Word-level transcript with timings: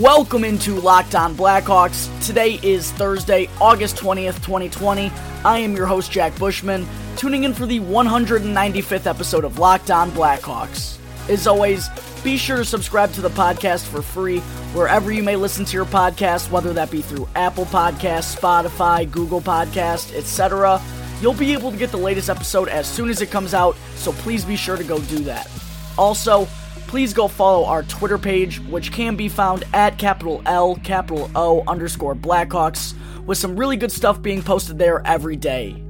Welcome 0.00 0.44
into 0.44 0.76
Locked 0.76 1.14
On 1.14 1.34
Blackhawks. 1.34 2.08
Today 2.26 2.58
is 2.62 2.90
Thursday, 2.92 3.50
August 3.60 3.96
20th, 3.96 4.36
2020. 4.36 5.12
I 5.44 5.58
am 5.58 5.76
your 5.76 5.84
host, 5.84 6.10
Jack 6.10 6.34
Bushman, 6.38 6.88
tuning 7.18 7.44
in 7.44 7.52
for 7.52 7.66
the 7.66 7.80
195th 7.80 9.04
episode 9.04 9.44
of 9.44 9.58
Locked 9.58 9.90
On 9.90 10.10
Blackhawks. 10.12 10.96
As 11.28 11.46
always, 11.46 11.90
be 12.24 12.38
sure 12.38 12.56
to 12.56 12.64
subscribe 12.64 13.12
to 13.12 13.20
the 13.20 13.28
podcast 13.28 13.86
for 13.88 14.00
free 14.00 14.38
wherever 14.72 15.12
you 15.12 15.22
may 15.22 15.36
listen 15.36 15.66
to 15.66 15.76
your 15.76 15.84
podcast, 15.84 16.50
whether 16.50 16.72
that 16.72 16.90
be 16.90 17.02
through 17.02 17.28
Apple 17.36 17.66
Podcasts, 17.66 18.34
Spotify, 18.34 19.08
Google 19.10 19.42
Podcasts, 19.42 20.14
etc. 20.16 20.80
You'll 21.20 21.34
be 21.34 21.52
able 21.52 21.72
to 21.72 21.76
get 21.76 21.90
the 21.90 21.98
latest 21.98 22.30
episode 22.30 22.70
as 22.70 22.86
soon 22.86 23.10
as 23.10 23.20
it 23.20 23.30
comes 23.30 23.52
out, 23.52 23.76
so 23.96 24.12
please 24.12 24.46
be 24.46 24.56
sure 24.56 24.78
to 24.78 24.84
go 24.84 24.98
do 24.98 25.18
that. 25.24 25.50
Also, 25.98 26.48
please 26.90 27.14
go 27.14 27.28
follow 27.28 27.64
our 27.66 27.84
Twitter 27.84 28.18
page, 28.18 28.58
which 28.62 28.90
can 28.90 29.14
be 29.14 29.28
found 29.28 29.62
at 29.72 29.96
capital 29.96 30.42
L, 30.44 30.74
capital 30.82 31.30
O 31.36 31.62
underscore 31.68 32.16
Blackhawks, 32.16 32.94
with 33.24 33.38
some 33.38 33.54
really 33.54 33.76
good 33.76 33.92
stuff 33.92 34.20
being 34.20 34.42
posted 34.42 34.76
there 34.76 35.00
every 35.06 35.36
day. 35.36 35.80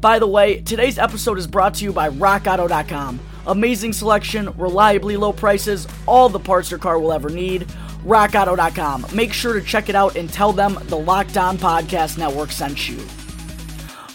By 0.00 0.18
the 0.18 0.26
way, 0.26 0.60
today's 0.60 0.98
episode 0.98 1.38
is 1.38 1.46
brought 1.46 1.74
to 1.74 1.84
you 1.84 1.92
by 1.92 2.10
RockAuto.com. 2.10 3.20
Amazing 3.46 3.92
selection, 3.92 4.50
reliably 4.58 5.16
low 5.16 5.32
prices, 5.32 5.86
all 6.06 6.28
the 6.28 6.40
parts 6.40 6.72
your 6.72 6.80
car 6.80 6.98
will 6.98 7.12
ever 7.12 7.30
need. 7.30 7.68
RockAuto.com. 8.04 9.06
Make 9.14 9.32
sure 9.32 9.52
to 9.52 9.64
check 9.64 9.88
it 9.88 9.94
out 9.94 10.16
and 10.16 10.28
tell 10.28 10.52
them 10.52 10.76
the 10.86 10.98
Locked 10.98 11.36
On 11.36 11.56
Podcast 11.56 12.18
Network 12.18 12.50
sent 12.50 12.88
you. 12.88 12.98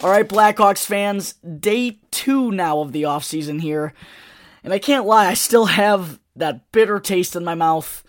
All 0.03 0.09
right, 0.09 0.27
Blackhawks 0.27 0.85
fans, 0.85 1.35
day 1.35 1.99
two 2.11 2.51
now 2.51 2.81
of 2.81 2.91
the 2.91 3.03
offseason 3.03 3.61
here. 3.61 3.93
And 4.67 4.73
I 4.73 4.79
can't 4.79 5.05
lie, 5.05 5.27
I 5.27 5.33
still 5.35 5.67
have 5.67 6.19
that 6.35 6.73
bitter 6.73 6.99
taste 6.99 7.37
in 7.37 7.45
my 7.45 7.55
mouth. 7.55 8.03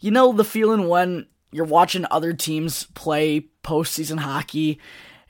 You 0.00 0.10
know 0.10 0.34
the 0.34 0.44
feeling 0.44 0.86
when 0.86 1.28
you're 1.50 1.64
watching 1.64 2.04
other 2.10 2.34
teams 2.34 2.84
play 2.92 3.48
postseason 3.62 4.18
hockey 4.18 4.78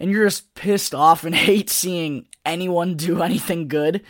and 0.01 0.11
you're 0.11 0.27
just 0.27 0.53
pissed 0.57 0.93
off 0.93 1.23
and 1.23 1.33
hate 1.33 1.71
seeing 1.71 2.27
anyone 2.45 2.97
do 2.97 3.23
anything 3.23 3.69
good? 3.69 4.03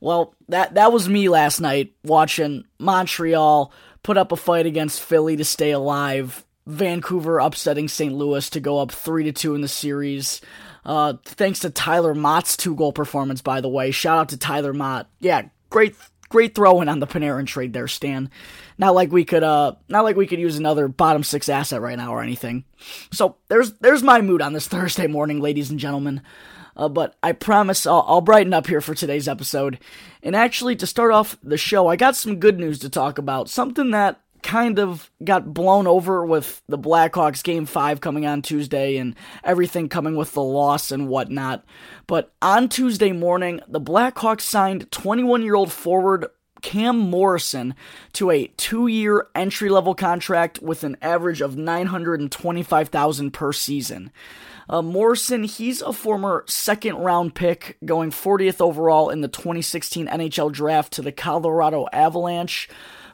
Well, 0.00 0.34
that 0.50 0.74
that 0.74 0.92
was 0.92 1.08
me 1.08 1.30
last 1.30 1.60
night 1.60 1.94
watching 2.04 2.64
Montreal 2.78 3.72
put 4.02 4.18
up 4.18 4.32
a 4.32 4.36
fight 4.36 4.66
against 4.66 5.00
Philly 5.00 5.38
to 5.38 5.46
stay 5.46 5.70
alive. 5.70 6.44
Vancouver 6.66 7.38
upsetting 7.38 7.88
St. 7.88 8.12
Louis 8.12 8.50
to 8.50 8.60
go 8.60 8.80
up 8.80 8.92
3 8.92 9.24
to 9.24 9.32
2 9.32 9.54
in 9.54 9.62
the 9.62 9.66
series. 9.66 10.42
Uh, 10.84 11.14
thanks 11.24 11.60
to 11.60 11.70
Tyler 11.70 12.14
Motte's 12.14 12.54
two 12.54 12.74
goal 12.74 12.92
performance, 12.92 13.40
by 13.40 13.62
the 13.62 13.70
way. 13.70 13.92
Shout 13.92 14.18
out 14.18 14.28
to 14.28 14.36
Tyler 14.36 14.74
Motte. 14.74 15.06
Yeah, 15.20 15.48
great, 15.72 15.96
great 16.28 16.54
throw 16.54 16.80
in 16.80 16.88
on 16.88 17.00
the 17.00 17.06
Panarin 17.06 17.46
trade 17.46 17.72
there, 17.72 17.88
Stan. 17.88 18.30
Not 18.78 18.94
like 18.94 19.10
we 19.10 19.24
could, 19.24 19.42
uh, 19.42 19.74
not 19.88 20.04
like 20.04 20.16
we 20.16 20.26
could 20.26 20.38
use 20.38 20.56
another 20.56 20.86
bottom 20.86 21.24
six 21.24 21.48
asset 21.48 21.80
right 21.80 21.96
now 21.96 22.12
or 22.12 22.22
anything. 22.22 22.64
So 23.10 23.36
there's, 23.48 23.72
there's 23.78 24.02
my 24.02 24.20
mood 24.20 24.42
on 24.42 24.52
this 24.52 24.68
Thursday 24.68 25.06
morning, 25.06 25.40
ladies 25.40 25.70
and 25.70 25.80
gentlemen. 25.80 26.22
Uh, 26.76 26.88
but 26.88 27.16
I 27.22 27.32
promise 27.32 27.86
I'll, 27.86 28.04
I'll 28.06 28.20
brighten 28.20 28.54
up 28.54 28.66
here 28.66 28.80
for 28.80 28.94
today's 28.94 29.28
episode. 29.28 29.78
And 30.22 30.34
actually, 30.34 30.76
to 30.76 30.86
start 30.86 31.12
off 31.12 31.36
the 31.42 31.58
show, 31.58 31.88
I 31.88 31.96
got 31.96 32.16
some 32.16 32.40
good 32.40 32.58
news 32.58 32.78
to 32.80 32.88
talk 32.88 33.18
about. 33.18 33.50
Something 33.50 33.90
that 33.90 34.20
kind 34.42 34.78
of 34.78 35.10
got 35.22 35.52
blown 35.52 35.86
over 35.86 36.24
with 36.24 36.62
the 36.68 36.78
Blackhawks 36.78 37.42
game 37.42 37.66
five 37.66 38.00
coming 38.00 38.26
on 38.26 38.42
Tuesday 38.42 38.96
and 38.96 39.14
everything 39.44 39.88
coming 39.88 40.16
with 40.16 40.32
the 40.32 40.42
loss 40.42 40.90
and 40.90 41.08
whatnot. 41.08 41.64
But 42.06 42.32
on 42.42 42.68
Tuesday 42.68 43.12
morning, 43.12 43.60
the 43.68 43.80
Blackhawks 43.80 44.42
signed 44.42 44.90
21 44.90 45.42
year 45.42 45.54
old 45.54 45.72
forward 45.72 46.26
Cam 46.62 46.96
Morrison 46.96 47.74
to 48.14 48.30
a 48.30 48.46
two 48.56 48.86
year 48.86 49.26
entry 49.34 49.68
level 49.68 49.94
contract 49.94 50.60
with 50.62 50.84
an 50.84 50.96
average 51.02 51.40
of 51.40 51.56
925000 51.56 53.30
per 53.32 53.52
season. 53.52 54.10
Uh, 54.68 54.80
Morrison, 54.80 55.44
he's 55.44 55.82
a 55.82 55.92
former 55.92 56.44
second 56.46 56.96
round 56.96 57.34
pick, 57.34 57.76
going 57.84 58.10
40th 58.10 58.60
overall 58.60 59.10
in 59.10 59.20
the 59.20 59.28
2016 59.28 60.06
NHL 60.06 60.52
draft 60.52 60.92
to 60.94 61.02
the 61.02 61.12
Colorado 61.12 61.86
Avalanche. 61.92 62.68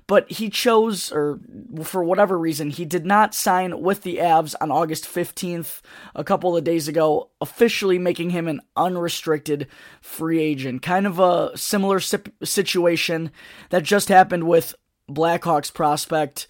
But 0.09 0.29
he 0.33 0.49
chose, 0.49 1.13
or 1.13 1.39
for 1.85 2.03
whatever 2.03 2.39
reason, 2.39 2.71
he 2.71 2.87
did 2.87 3.05
not 3.05 3.35
sign 3.35 3.83
with 3.83 4.03
the 4.03 4.17
Avs 4.17 4.55
on 4.59 4.73
August 4.73 5.05
15th, 5.05 5.83
a 6.15 6.25
couple 6.25 6.57
of 6.57 6.65
days 6.65 6.89
ago, 6.89 7.29
officially 7.43 7.99
making 7.99 8.31
him 8.31 8.49
an 8.49 8.63
unrestricted 8.75 9.69
free 10.01 10.41
agent. 10.41 10.81
Kind 10.81 11.07
of 11.07 11.19
a 11.19 11.57
similar 11.57 12.01
situation 12.01 13.31
that 13.69 13.83
just 13.83 14.09
happened 14.09 14.49
with 14.49 14.75
Blackhawks 15.11 15.73
prospect, 15.73 16.47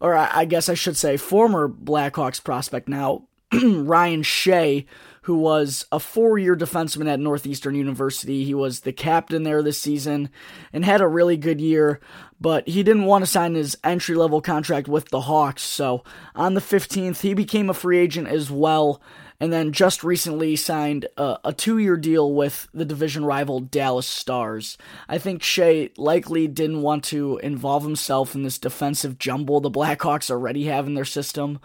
or 0.00 0.16
I 0.16 0.44
guess 0.44 0.68
I 0.68 0.74
should 0.74 0.96
say 0.96 1.16
former 1.16 1.68
Blackhawks 1.68 2.42
prospect 2.42 2.88
now, 2.88 3.26
Ryan 3.62 4.22
Shea, 4.22 4.86
who 5.22 5.36
was 5.36 5.84
a 5.92 6.00
four 6.00 6.38
year 6.38 6.56
defenseman 6.56 7.08
at 7.08 7.20
Northeastern 7.20 7.74
University. 7.74 8.44
He 8.44 8.54
was 8.54 8.80
the 8.80 8.92
captain 8.92 9.42
there 9.42 9.62
this 9.62 9.80
season 9.80 10.30
and 10.72 10.84
had 10.84 11.00
a 11.00 11.08
really 11.08 11.36
good 11.36 11.60
year, 11.60 12.00
but 12.40 12.66
he 12.68 12.82
didn't 12.82 13.04
want 13.04 13.22
to 13.22 13.30
sign 13.30 13.54
his 13.54 13.76
entry 13.84 14.14
level 14.14 14.40
contract 14.40 14.88
with 14.88 15.08
the 15.10 15.22
Hawks. 15.22 15.62
So 15.62 16.04
on 16.34 16.54
the 16.54 16.60
15th, 16.60 17.20
he 17.20 17.34
became 17.34 17.68
a 17.68 17.74
free 17.74 17.98
agent 17.98 18.28
as 18.28 18.50
well. 18.50 19.00
And 19.42 19.50
then 19.50 19.72
just 19.72 20.04
recently 20.04 20.54
signed 20.54 21.06
a, 21.16 21.38
a 21.44 21.52
two 21.54 21.78
year 21.78 21.96
deal 21.96 22.34
with 22.34 22.68
the 22.74 22.84
division 22.84 23.24
rival 23.24 23.60
Dallas 23.60 24.06
Stars. 24.06 24.76
I 25.08 25.16
think 25.16 25.42
Shea 25.42 25.92
likely 25.96 26.46
didn't 26.46 26.82
want 26.82 27.04
to 27.04 27.38
involve 27.38 27.82
himself 27.82 28.34
in 28.34 28.42
this 28.42 28.58
defensive 28.58 29.18
jumble 29.18 29.60
the 29.60 29.70
Blackhawks 29.70 30.30
already 30.30 30.66
have 30.66 30.86
in 30.86 30.94
their 30.94 31.06
system. 31.06 31.58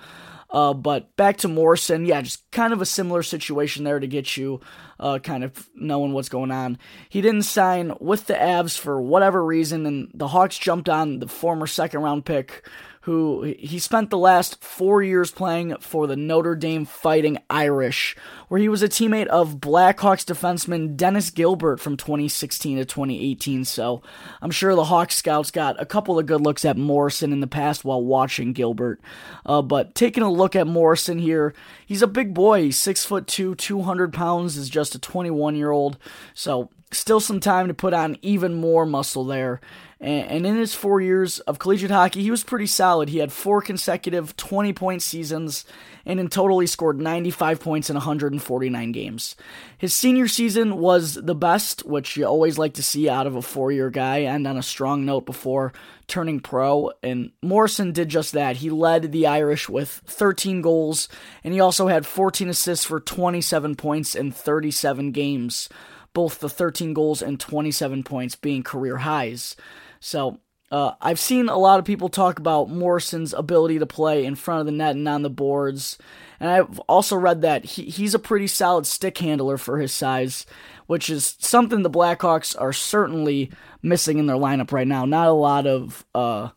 Uh, 0.49 0.73
but 0.73 1.15
back 1.17 1.37
to 1.37 1.47
Morrison, 1.47 2.05
yeah, 2.05 2.21
just 2.21 2.49
kind 2.51 2.71
of 2.71 2.81
a 2.81 2.85
similar 2.85 3.23
situation 3.23 3.83
there 3.83 3.99
to 3.99 4.07
get 4.07 4.37
you 4.37 4.61
uh, 4.99 5.19
kind 5.19 5.43
of 5.43 5.69
knowing 5.75 6.13
what's 6.13 6.29
going 6.29 6.51
on. 6.51 6.77
He 7.09 7.21
didn't 7.21 7.43
sign 7.43 7.93
with 7.99 8.27
the 8.27 8.35
Avs 8.35 8.77
for 8.77 9.01
whatever 9.01 9.43
reason, 9.43 9.85
and 9.85 10.11
the 10.13 10.29
Hawks 10.29 10.57
jumped 10.57 10.87
on 10.87 11.19
the 11.19 11.27
former 11.27 11.67
second 11.67 12.01
round 12.01 12.25
pick 12.25 12.65
who 13.05 13.43
he 13.59 13.77
spent 13.77 14.09
the 14.09 14.17
last 14.17 14.63
four 14.63 15.03
years 15.03 15.29
playing 15.29 15.75
for 15.77 16.07
the 16.07 16.15
Notre 16.15 16.55
Dame 16.55 16.85
Fighting 16.85 17.37
Irish, 17.51 18.15
where 18.47 18.59
he 18.59 18.67
was 18.67 18.81
a 18.81 18.89
teammate 18.89 19.27
of 19.27 19.57
Blackhawks 19.57 20.25
defenseman 20.25 20.95
Dennis 20.95 21.29
Gilbert 21.29 21.79
from 21.79 21.97
2016 21.97 22.77
to 22.77 22.85
2018. 22.85 23.63
So 23.63 24.01
I'm 24.41 24.49
sure 24.49 24.73
the 24.73 24.85
Hawks 24.85 25.15
scouts 25.15 25.51
got 25.51 25.79
a 25.79 25.85
couple 25.85 26.17
of 26.17 26.25
good 26.25 26.41
looks 26.41 26.65
at 26.65 26.77
Morrison 26.77 27.31
in 27.31 27.41
the 27.41 27.47
past 27.47 27.85
while 27.85 28.03
watching 28.03 28.53
Gilbert. 28.53 28.99
Uh, 29.45 29.61
but 29.61 29.93
taking 29.93 30.23
a 30.23 30.31
look 30.31 30.55
at 30.55 30.65
Morrison 30.65 31.19
here, 31.19 31.53
he's 31.85 32.01
a 32.01 32.07
big 32.07 32.33
boy. 32.33 32.71
Six 32.71 33.05
foot 33.05 33.27
two, 33.27 33.53
200 33.53 34.13
pounds, 34.13 34.57
is 34.57 34.67
just 34.67 34.95
a 34.95 34.99
21 34.99 35.55
year 35.55 35.69
old. 35.69 35.99
So 36.33 36.71
still 36.97 37.19
some 37.19 37.39
time 37.39 37.67
to 37.67 37.73
put 37.73 37.93
on 37.93 38.17
even 38.21 38.53
more 38.53 38.85
muscle 38.85 39.25
there. 39.25 39.61
And 40.05 40.45
in 40.45 40.57
his 40.57 40.75
four 40.75 40.99
years 40.99 41.39
of 41.39 41.57
collegiate 41.57 41.89
hockey, 41.89 42.21
he 42.21 42.29
was 42.29 42.43
pretty 42.43 42.67
solid. 42.67 43.07
He 43.07 43.19
had 43.19 43.31
four 43.31 43.61
consecutive 43.61 44.35
20 44.35 44.73
point 44.73 45.01
seasons, 45.01 45.63
and 46.05 46.19
in 46.19 46.27
total, 46.27 46.59
he 46.59 46.67
scored 46.67 46.99
95 46.99 47.61
points 47.61 47.89
in 47.89 47.95
149 47.95 48.91
games. 48.91 49.37
His 49.77 49.93
senior 49.93 50.27
season 50.27 50.77
was 50.77 51.15
the 51.15 51.33
best, 51.33 51.85
which 51.85 52.17
you 52.17 52.25
always 52.25 52.57
like 52.57 52.73
to 52.73 52.83
see 52.83 53.07
out 53.07 53.25
of 53.25 53.37
a 53.37 53.41
four 53.41 53.71
year 53.71 53.89
guy, 53.89 54.17
and 54.19 54.45
on 54.45 54.57
a 54.57 54.63
strong 54.63 55.05
note 55.05 55.25
before 55.25 55.71
turning 56.07 56.41
pro. 56.41 56.91
And 57.01 57.31
Morrison 57.41 57.93
did 57.93 58.09
just 58.09 58.33
that. 58.33 58.57
He 58.57 58.69
led 58.69 59.13
the 59.13 59.27
Irish 59.27 59.69
with 59.69 59.89
13 60.05 60.61
goals, 60.61 61.07
and 61.41 61.53
he 61.53 61.61
also 61.61 61.87
had 61.87 62.05
14 62.05 62.49
assists 62.49 62.85
for 62.85 62.99
27 62.99 63.75
points 63.75 64.13
in 64.13 64.31
37 64.31 65.13
games 65.13 65.69
both 66.15 66.39
the 66.39 66.49
13 66.49 66.93
goals 66.93 67.21
and 67.21 67.39
27 67.39 68.03
points 68.03 68.35
being 68.35 68.63
career 68.63 68.97
highs. 68.97 69.55
So 69.99 70.39
uh, 70.71 70.93
I've 70.99 71.19
seen 71.19 71.49
a 71.49 71.57
lot 71.57 71.77
of 71.77 71.85
people 71.85 72.09
talk 72.09 72.39
about 72.39 72.69
Morrison's 72.69 73.33
ability 73.33 73.77
to 73.79 73.85
play 73.85 74.25
in 74.25 74.35
front 74.35 74.61
of 74.61 74.65
the 74.65 74.71
net 74.71 74.95
and 74.95 75.07
on 75.07 75.21
the 75.21 75.29
boards. 75.29 75.99
And 76.39 76.49
I've 76.49 76.79
also 76.81 77.15
read 77.15 77.41
that 77.41 77.65
he, 77.65 77.83
he's 77.83 78.15
a 78.15 78.19
pretty 78.19 78.47
solid 78.47 78.87
stick 78.87 79.17
handler 79.17 79.57
for 79.57 79.77
his 79.77 79.91
size, 79.91 80.45
which 80.87 81.09
is 81.09 81.35
something 81.39 81.83
the 81.83 81.89
Blackhawks 81.89 82.59
are 82.59 82.73
certainly 82.73 83.51
missing 83.83 84.17
in 84.17 84.25
their 84.25 84.37
lineup 84.37 84.71
right 84.71 84.87
now. 84.87 85.05
Not 85.05 85.27
a 85.27 85.33
lot 85.33 85.67
of 85.67 86.05
uh, 86.15 86.49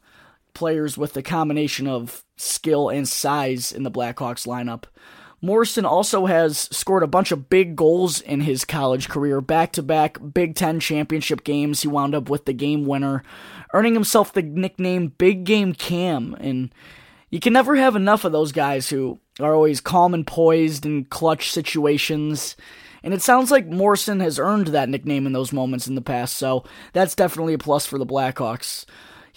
players 0.55 0.97
with 0.97 1.15
the 1.15 1.23
combination 1.23 1.89
of 1.89 2.25
skill 2.37 2.89
and 2.89 3.09
size 3.09 3.73
in 3.73 3.83
the 3.83 3.91
Blackhawks 3.91 4.47
lineup. 4.47 4.85
Morrison 5.41 5.85
also 5.85 6.27
has 6.27 6.59
scored 6.59 7.03
a 7.03 7.09
bunch 7.09 7.31
of 7.31 7.49
big 7.49 7.77
goals 7.77 8.21
in 8.21 8.41
his 8.41 8.65
college 8.65 9.09
career, 9.09 9.41
back 9.41 9.73
to 9.73 9.83
back 9.83 10.19
Big 10.35 10.57
Ten 10.57 10.81
championship 10.81 11.45
games. 11.45 11.83
He 11.83 11.89
wound 11.89 12.15
up 12.15 12.29
with 12.29 12.45
the 12.45 12.53
game 12.53 12.87
winner, 12.87 13.23
earning 13.73 13.95
himself 13.95 14.33
the 14.33 14.43
nickname 14.43 15.09
Big 15.17 15.45
Game 15.45 15.75
Cam. 15.75 16.37
And 16.41 16.75
you 17.31 17.39
can 17.39 17.53
never 17.53 17.77
have 17.77 17.95
enough 17.95 18.25
of 18.25 18.33
those 18.33 18.51
guys 18.51 18.89
who 18.89 19.21
are 19.39 19.55
always 19.55 19.81
calm 19.81 20.13
and 20.13 20.27
poised 20.27 20.85
in 20.85 21.05
clutch 21.05 21.53
situations. 21.53 22.57
And 23.05 23.15
it 23.15 23.23
sounds 23.23 23.53
like 23.53 23.69
Morrison 23.69 24.19
has 24.19 24.41
earned 24.41 24.69
that 24.69 24.89
nickname 24.89 25.25
in 25.25 25.33
those 25.33 25.53
moments 25.53 25.87
in 25.87 25.95
the 25.95 26.01
past, 26.01 26.37
so 26.37 26.65
that's 26.93 27.15
definitely 27.15 27.55
a 27.55 27.59
plus 27.59 27.87
for 27.87 27.97
the 27.97 28.07
Blackhawks. 28.07 28.87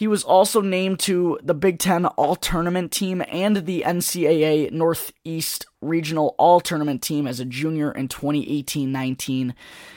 He 0.02 0.08
was 0.08 0.24
also 0.24 0.62
named 0.62 0.98
to 1.02 1.38
the 1.44 1.54
Big 1.54 1.78
Ten 1.78 2.08
All 2.08 2.36
Tournament 2.36 2.92
team 2.92 3.22
and 3.28 3.58
the 3.58 3.84
NCAA 3.86 4.72
Northeast 4.72 5.68
Regional 5.80 6.34
All 6.40 6.60
Tournament 6.60 7.04
team 7.04 7.28
as 7.28 7.40
a 7.40 7.46
junior 7.46 7.92
in 7.92 8.08
2018 8.08 8.92
19. 8.92 9.54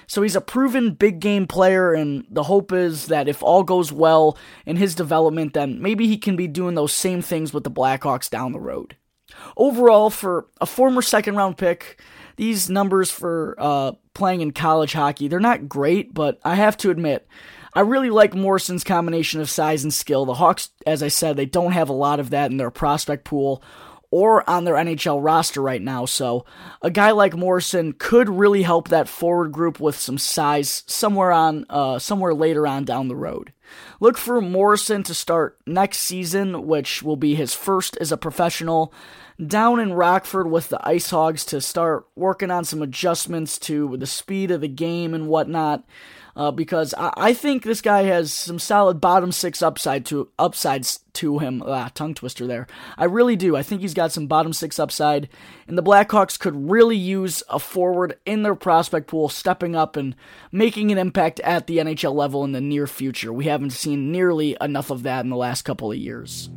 So 0.07 0.21
he's 0.21 0.37
a 0.37 0.43
proven 0.43 0.93
big 0.93 1.21
game 1.21 1.47
player, 1.47 1.95
and 1.95 2.27
the 2.29 2.43
hope 2.43 2.71
is 2.71 3.07
that 3.07 3.29
if 3.29 3.43
all 3.43 3.63
goes 3.63 3.93
well 3.93 4.37
in 4.67 4.77
his 4.77 4.95
development, 4.95 5.55
then 5.55 5.81
maybe 5.81 6.07
he 6.07 6.19
can 6.19 6.37
be 6.37 6.49
doing 6.49 6.75
those 6.75 6.93
same 6.93 7.23
things 7.23 7.55
with 7.55 7.65
the 7.65 7.71
Blackhawks 7.71 8.29
down 8.29 8.53
the 8.53 8.61
road. 8.61 8.97
Overall, 9.57 10.11
for 10.11 10.49
a 10.61 10.67
former 10.67 11.01
second 11.01 11.37
round 11.37 11.57
pick, 11.57 11.99
these 12.37 12.69
numbers 12.69 13.11
for 13.11 13.57
uh, 13.59 13.93
playing 14.13 14.43
in 14.43 14.51
college 14.51 14.93
hockey, 14.93 15.29
they're 15.29 15.41
not 15.41 15.67
great, 15.67 16.13
but 16.13 16.39
I 16.45 16.57
have 16.57 16.77
to 16.79 16.91
admit, 16.91 17.27
I 17.75 17.81
really 17.81 18.11
like 18.11 18.35
Morrison's 18.35 18.85
combination 18.85 19.41
of 19.41 19.51
size 19.51 19.83
and 19.83 19.93
skill. 19.93 20.25
The 20.25 20.35
Hawks, 20.35 20.71
as 20.87 21.03
I 21.03 21.09
said, 21.09 21.37
they 21.37 21.47
don't 21.47 21.73
have 21.73 21.89
a 21.89 21.95
lot 21.95 22.21
of 22.21 22.31
that 22.31 22.51
in 22.51 22.57
their 22.57 22.71
prospect 22.71 23.25
pool 23.25 23.63
or 24.15 24.49
on 24.49 24.63
their 24.63 24.77
NHL 24.77 25.19
roster 25.21 25.61
right 25.61 25.83
now. 25.83 26.05
So 26.05 26.45
a 26.83 26.89
guy 26.89 27.11
like 27.11 27.35
Morrison 27.35 27.95
could 27.95 28.29
really 28.29 28.63
help 28.63 28.87
that 28.89 29.09
forward 29.09 29.51
group 29.51 29.81
with 29.81 29.97
some 29.97 30.19
size 30.19 30.85
somewhere 30.87 31.33
on 31.33 31.67
uh, 31.69 31.99
somewhere 31.99 32.33
later 32.33 32.65
on 32.65 32.85
down 32.85 33.09
the 33.09 33.17
road. 33.17 33.53
Look 33.99 34.17
for 34.17 34.41
Morrison 34.41 35.03
to 35.03 35.15
start 35.15 35.59
next 35.67 35.99
season, 35.99 36.69
which 36.69 37.03
will 37.03 37.17
be 37.17 37.35
his 37.35 37.55
first 37.55 37.97
as 37.97 38.13
a 38.13 38.17
professional, 38.17 38.95
down 39.45 39.81
in 39.81 39.93
Rockford 39.93 40.51
with 40.51 40.69
the 40.69 40.79
IceHogs 40.79 41.47
to 41.49 41.61
start 41.61 42.07
working 42.15 42.51
on 42.51 42.65
some 42.65 42.83
adjustments 42.83 43.59
to 43.61 43.97
the 43.97 44.07
speed 44.07 44.51
of 44.51 44.61
the 44.61 44.69
game 44.69 45.15
and 45.15 45.29
whatnot 45.29 45.85
uh, 46.37 46.51
because 46.51 46.95
I, 46.95 47.13
I, 47.17 47.35
think 47.35 47.63
this 47.63 47.81
guy 47.81 48.03
has 48.03 48.33
some 48.33 48.59
solid 48.59 49.01
bottom 49.01 49.31
six 49.33 49.63
upside 49.63 50.05
to 50.07 50.31
upsides 50.39 51.01
to 51.15 51.39
him. 51.39 51.63
Ah, 51.65 51.91
tongue 51.95 52.15
twister 52.15 52.47
there. 52.47 52.67
I 52.99 53.05
really 53.05 53.37
do. 53.37 53.57
I 53.57 53.63
think 53.63 53.81
he's 53.81 53.95
got 53.95 54.13
some 54.13 54.27
bottom 54.27 54.53
six 54.53 54.79
upside, 54.79 55.29
and 55.69 55.79
the 55.79 55.83
Blackhawks 55.83 56.39
could 56.39 56.71
really 56.71 56.97
use 56.97 57.43
a 57.49 57.59
forward 57.59 58.19
in 58.27 58.43
their 58.43 58.57
prospect 58.57 59.07
pool 59.07 59.29
stepping 59.29 59.77
up 59.77 59.97
and 59.97 60.17
making 60.51 60.91
an 60.91 60.99
impact 60.99 61.41
at 61.41 61.67
the 61.67 61.79
NHL 61.79 62.15
level 62.15 62.45
in 62.45 62.53
the 62.53 62.61
near 62.61 62.87
future. 62.87 63.33
We 63.33 63.45
haven't 63.45 63.71
seen 63.71 64.11
nearly 64.11 64.57
enough 64.61 64.91
of 64.91 65.05
that 65.05 65.25
in 65.25 65.31
the 65.31 65.37
last 65.37 65.63
couple 65.63 65.93
of 65.93 65.99
years. 65.99 66.51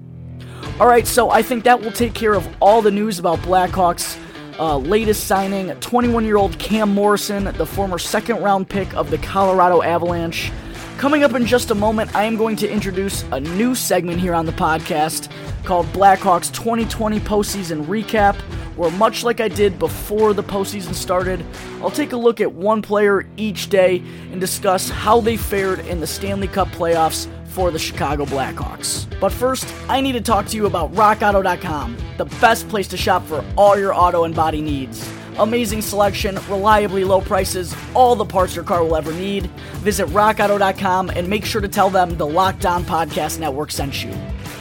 All 0.80 0.88
right, 0.88 1.07
so 1.07 1.31
I 1.31 1.42
think 1.42 1.63
that 1.63 1.81
will 1.81 1.92
take 1.92 2.13
care 2.13 2.36
of 2.36 2.48
all 2.62 2.81
the 2.81 2.92
news 2.92 3.18
about 3.18 3.39
Blackhawks. 3.39 4.18
Uh, 4.59 4.77
latest 4.77 5.25
signing 5.25 5.69
21 5.80 6.25
year 6.25 6.38
old 6.38 6.57
Cam 6.59 6.94
Morrison, 6.94 7.45
the 7.57 7.65
former 7.65 8.00
second 8.00 8.42
round 8.44 8.69
pick 8.69 8.92
of 8.95 9.09
the 9.12 9.18
Colorado 9.19 9.81
Avalanche. 9.81 10.51
Coming 10.98 11.24
up 11.24 11.36
in 11.36 11.45
just 11.45 11.69
a 11.69 11.75
moment, 11.75 12.15
I 12.15 12.24
am 12.24 12.38
going 12.38 12.56
to 12.56 12.68
introduce 12.68 13.24
a 13.31 13.39
new 13.39 13.75
segment 13.75 14.19
here 14.19 14.33
on 14.33 14.48
the 14.48 14.51
podcast 14.51 15.31
called 15.63 15.86
Blackhawks 15.88 16.51
2020 16.51 17.19
Postseason 17.19 17.86
Recap, 17.86 18.36
where 18.75 18.89
much 18.92 19.24
like 19.24 19.39
I 19.39 19.48
did 19.48 19.77
before 19.77 20.33
the 20.33 20.44
postseason 20.44 20.95
started, 20.95 21.45
I'll 21.81 21.92
take 21.92 22.13
a 22.13 22.18
look 22.18 22.42
at 22.42 22.51
one 22.51 22.81
player 22.81 23.27
each 23.38 23.69
day 23.69 24.01
and 24.31 24.42
discuss 24.42 24.89
how 24.89 25.21
they 25.21 25.38
fared 25.38 25.81
in 25.81 26.00
the 26.00 26.07
Stanley 26.07 26.48
Cup 26.48 26.69
playoffs 26.69 27.27
for 27.57 27.71
the 27.71 27.80
Chicago 27.80 28.24
Blackhawks. 28.24 29.07
But 29.19 29.31
first, 29.31 29.68
I 29.89 30.00
need 30.00 30.12
to 30.12 30.21
talk 30.21 30.45
to 30.45 30.56
you 30.56 30.68
about 30.68 30.94
RockAuto.com, 30.94 31.98
the 32.18 32.25
best 32.39 32.69
place 32.69 32.88
to 32.89 32.98
shop 32.98 33.25
for 33.25 33.44
all 33.57 33.75
your 33.80 33.95
auto 33.95 34.25
and 34.25 34.36
body 34.36 34.62
needs. 34.62 35.12
Amazing 35.39 35.81
selection, 35.81 36.36
reliably 36.50 37.04
low 37.04 37.19
prices, 37.19 37.75
all 37.95 38.15
the 38.15 38.25
parts 38.25 38.56
your 38.56 38.63
car 38.63 38.83
will 38.83 38.95
ever 38.95 39.12
need. 39.12 39.48
Visit 39.81 40.06
rockauto.com 40.09 41.09
and 41.09 41.27
make 41.27 41.45
sure 41.45 41.59
to 41.59 41.68
tell 41.68 41.89
them 41.89 42.15
the 42.15 42.27
Locked 42.27 42.68
On 42.68 42.83
Podcast 42.83 43.39
Network 43.39 43.71
sent 43.71 44.04
you. 44.04 44.12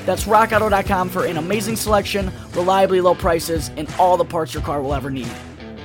That's 0.07 0.25
rockauto.com 0.25 1.11
for 1.11 1.27
an 1.27 1.37
amazing 1.37 1.77
selection, 1.77 2.33
reliably 2.55 3.03
low 3.03 3.15
prices, 3.15 3.71
and 3.77 3.95
all 3.99 4.17
the 4.17 4.25
parts 4.25 4.55
your 4.55 4.63
car 4.63 4.81
will 4.81 4.95
ever 4.95 5.11
need. 5.11 5.31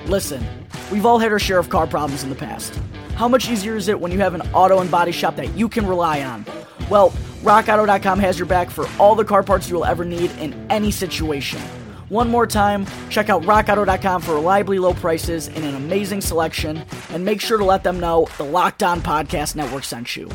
Listen, 0.05 0.41
we've 0.89 1.05
all 1.05 1.19
had 1.19 1.33
our 1.33 1.39
share 1.39 1.59
of 1.59 1.69
car 1.69 1.87
problems 1.87 2.23
in 2.23 2.29
the 2.29 2.37
past. 2.37 2.79
How 3.15 3.27
much 3.27 3.49
easier 3.49 3.75
is 3.75 3.89
it 3.89 3.99
when 3.99 4.13
you 4.13 4.19
have 4.19 4.33
an 4.33 4.43
auto 4.53 4.79
and 4.79 4.89
body 4.89 5.11
shop 5.11 5.35
that 5.35 5.53
you 5.57 5.67
can 5.67 5.85
rely 5.85 6.21
on? 6.23 6.45
Well, 6.91 7.11
RockAuto.com 7.43 8.19
has 8.19 8.37
your 8.37 8.47
back 8.47 8.69
for 8.69 8.85
all 8.99 9.15
the 9.15 9.23
car 9.23 9.43
parts 9.43 9.69
you 9.69 9.75
will 9.77 9.85
ever 9.85 10.03
need 10.03 10.29
in 10.39 10.53
any 10.69 10.91
situation. 10.91 11.61
One 12.09 12.29
more 12.29 12.45
time, 12.45 12.85
check 13.09 13.29
out 13.29 13.43
rockauto.com 13.43 14.21
for 14.21 14.33
reliably 14.33 14.77
low 14.77 14.93
prices 14.93 15.47
and 15.47 15.63
an 15.63 15.75
amazing 15.75 16.19
selection, 16.19 16.83
and 17.11 17.23
make 17.23 17.39
sure 17.39 17.57
to 17.57 17.63
let 17.63 17.85
them 17.85 18.01
know 18.01 18.27
the 18.37 18.43
Locked 18.43 18.83
On 18.83 18.99
Podcast 18.99 19.55
Network 19.55 19.85
sent 19.85 20.17
you. 20.17 20.29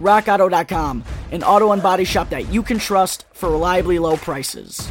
RockAuto.com, 0.00 1.04
an 1.32 1.42
auto 1.42 1.72
and 1.72 1.82
body 1.82 2.04
shop 2.04 2.30
that 2.30 2.48
you 2.48 2.62
can 2.62 2.78
trust 2.78 3.26
for 3.34 3.50
reliably 3.50 3.98
low 3.98 4.16
prices. 4.16 4.90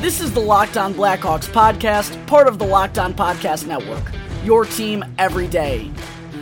This 0.00 0.20
is 0.20 0.30
the 0.32 0.40
Locked 0.40 0.76
On 0.76 0.92
Blackhawks 0.92 1.48
podcast, 1.48 2.24
part 2.26 2.48
of 2.48 2.58
the 2.58 2.66
Locked 2.66 2.98
On 2.98 3.14
Podcast 3.14 3.66
Network. 3.66 4.04
Your 4.44 4.66
team 4.66 5.02
every 5.18 5.48
day. 5.48 5.90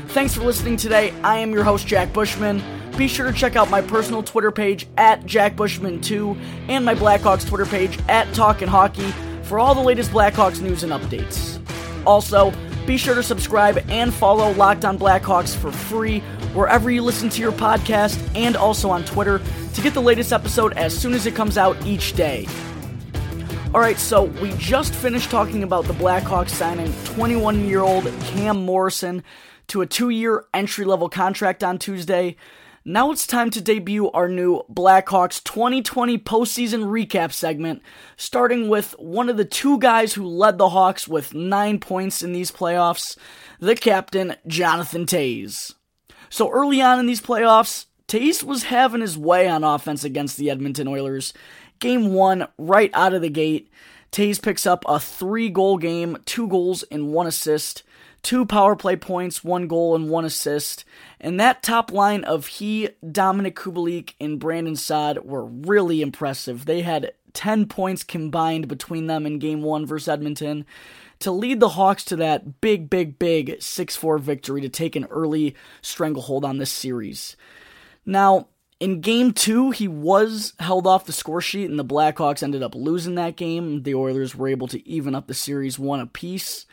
Thanks 0.09 0.35
for 0.35 0.43
listening 0.43 0.77
today. 0.77 1.15
I 1.23 1.39
am 1.39 1.53
your 1.53 1.63
host, 1.63 1.87
Jack 1.87 2.13
Bushman. 2.13 2.61
Be 2.99 3.07
sure 3.07 3.31
to 3.31 3.33
check 3.33 3.55
out 3.55 3.71
my 3.71 3.81
personal 3.81 4.25
Twitter 4.25 4.51
page 4.51 4.89
at 4.99 5.23
JackBushman2 5.23 6.69
and 6.69 6.85
my 6.85 6.97
Blackhawks 6.97 7.49
Twitter 7.49 7.65
page 7.65 7.97
at 8.09 8.33
Talkin' 8.35 8.69
Hockey 8.69 9.13
for 9.45 9.61
all 9.61 9.75
the 9.75 9.81
latest 9.81 10.11
Blackhawks 10.11 10.61
news 10.61 10.83
and 10.83 10.93
updates. 10.93 11.61
Also, 12.05 12.53
be 12.87 12.97
sure 12.97 13.15
to 13.15 13.23
subscribe 13.23 13.79
and 13.89 14.13
follow 14.13 14.51
Locked 14.55 14.85
On 14.85 14.99
Blackhawks 14.99 15.57
for 15.57 15.71
free 15.71 16.21
wherever 16.55 16.91
you 16.91 17.03
listen 17.03 17.29
to 17.31 17.41
your 17.41 17.53
podcast 17.53 18.21
and 18.37 18.57
also 18.57 18.91
on 18.91 19.05
Twitter 19.05 19.41
to 19.75 19.81
get 19.81 19.95
the 19.95 20.03
latest 20.03 20.33
episode 20.33 20.73
as 20.75 20.97
soon 20.97 21.15
as 21.15 21.25
it 21.25 21.37
comes 21.37 21.57
out 21.57 21.81
each 21.87 22.15
day. 22.15 22.47
All 23.75 23.81
right, 23.81 23.99
so 23.99 24.27
we 24.41 24.53
just 24.53 24.95
finished 24.95 25.33
talking 25.33 25.65
about 25.65 25.87
the 25.87 25.95
Blackhawks 25.95 26.51
signing 26.51 26.93
21 27.17 27.65
year 27.65 27.81
old 27.81 28.05
Cam 28.21 28.65
Morrison 28.65 29.25
to 29.67 29.81
a 29.81 29.87
two 29.87 30.11
year 30.11 30.45
entry 30.55 30.85
level 30.85 31.09
contract 31.09 31.65
on 31.65 31.81
Tuesday. 31.81 32.37
Now 32.85 33.11
it's 33.11 33.27
time 33.27 33.51
to 33.51 33.61
debut 33.61 34.13
our 34.13 34.29
new 34.29 34.63
Blackhawks 34.73 35.43
2020 35.43 36.19
postseason 36.19 36.85
recap 36.85 37.33
segment, 37.33 37.83
starting 38.17 38.69
with 38.69 38.95
one 39.01 39.29
of 39.29 39.37
the 39.37 39.45
two 39.45 39.81
guys 39.81 40.15
who 40.15 40.25
led 40.25 40.57
the 40.57 40.69
Hawks 40.69 41.09
with 41.09 41.35
nine 41.35 41.81
points 41.81 42.23
in 42.23 42.33
these 42.33 42.53
playoffs, 42.53 43.17
the 43.59 43.75
captain, 43.75 44.37
Jonathan 44.47 45.05
Toews. 45.05 45.75
So 46.31 46.49
early 46.49 46.81
on 46.81 47.01
in 47.01 47.07
these 47.07 47.21
playoffs, 47.21 47.87
Toews 48.07 48.45
was 48.45 48.65
having 48.65 49.01
his 49.01 49.17
way 49.17 49.49
on 49.49 49.65
offense 49.65 50.05
against 50.05 50.37
the 50.37 50.51
Edmonton 50.51 50.87
Oilers. 50.87 51.33
Game 51.79 52.13
one, 52.13 52.47
right 52.59 52.91
out 52.95 53.15
of 53.15 53.23
the 53.23 53.29
gate, 53.29 53.71
Toews 54.13 54.41
picks 54.41 54.67
up 54.67 54.85
a 54.87 55.01
three 55.01 55.49
goal 55.49 55.77
game, 55.77 56.19
two 56.25 56.47
goals 56.47 56.85
and 56.85 57.13
one 57.13 57.27
assist, 57.27 57.83
two 58.23 58.47
power 58.47 58.77
play 58.77 58.97
points, 58.97 59.43
one 59.43 59.67
goal 59.67 59.97
and 59.97 60.09
one 60.09 60.25
assist. 60.25 60.85
And 61.21 61.41
that 61.41 61.63
top 61.63 61.93
line 61.93 62.25
of 62.25 62.47
he, 62.47 62.91
Dominik 63.05 63.55
Kubalik, 63.55 64.15
and 64.21 64.39
Brandon 64.39 64.77
Saad 64.77 65.25
were 65.25 65.45
really 65.45 66.01
impressive. 66.01 66.65
They 66.65 66.83
had 66.83 67.13
10 67.33 67.67
points 67.67 68.05
combined 68.05 68.69
between 68.69 69.09
them 69.09 69.27
in 69.27 69.39
game 69.39 69.63
one 69.63 69.85
versus 69.85 70.09
Edmonton 70.09 70.65
to 71.19 71.31
lead 71.31 71.61
the 71.61 71.71
Hawks 71.71 72.05
to 72.05 72.17
that 72.17 72.61
big, 72.61 72.89
big, 72.89 73.19
big 73.19 73.61
6 73.61 73.97
4 73.97 74.19
victory 74.19 74.61
to 74.61 74.69
take 74.69 74.97
an 74.97 75.07
early 75.07 75.55
stranglehold 75.83 76.45
on 76.45 76.59
this 76.59 76.71
series. 76.71 77.37
Now, 78.07 78.49
in 78.85 79.01
game 79.01 79.33
two, 79.33 79.71
he 79.71 79.89
was 79.89 80.53
held 80.59 80.87
off 80.87 81.07
the 81.07 81.13
score 81.13 81.41
sheet, 81.41 81.71
and 81.71 81.79
the 81.79 81.85
Blackhawks 81.85 82.43
ended 82.43 82.63
up 82.63 82.75
losing 82.75 83.15
that 83.15 83.35
game. 83.35 83.83
The 83.83 83.95
Oilers 83.95 84.37
were 84.37 84.47
able 84.47 84.69
to 84.69 84.87
even 84.87 85.15
up 85.15 85.27
the 85.27 85.33
series 85.33 85.79
one 85.79 86.01
apiece. 86.01 86.67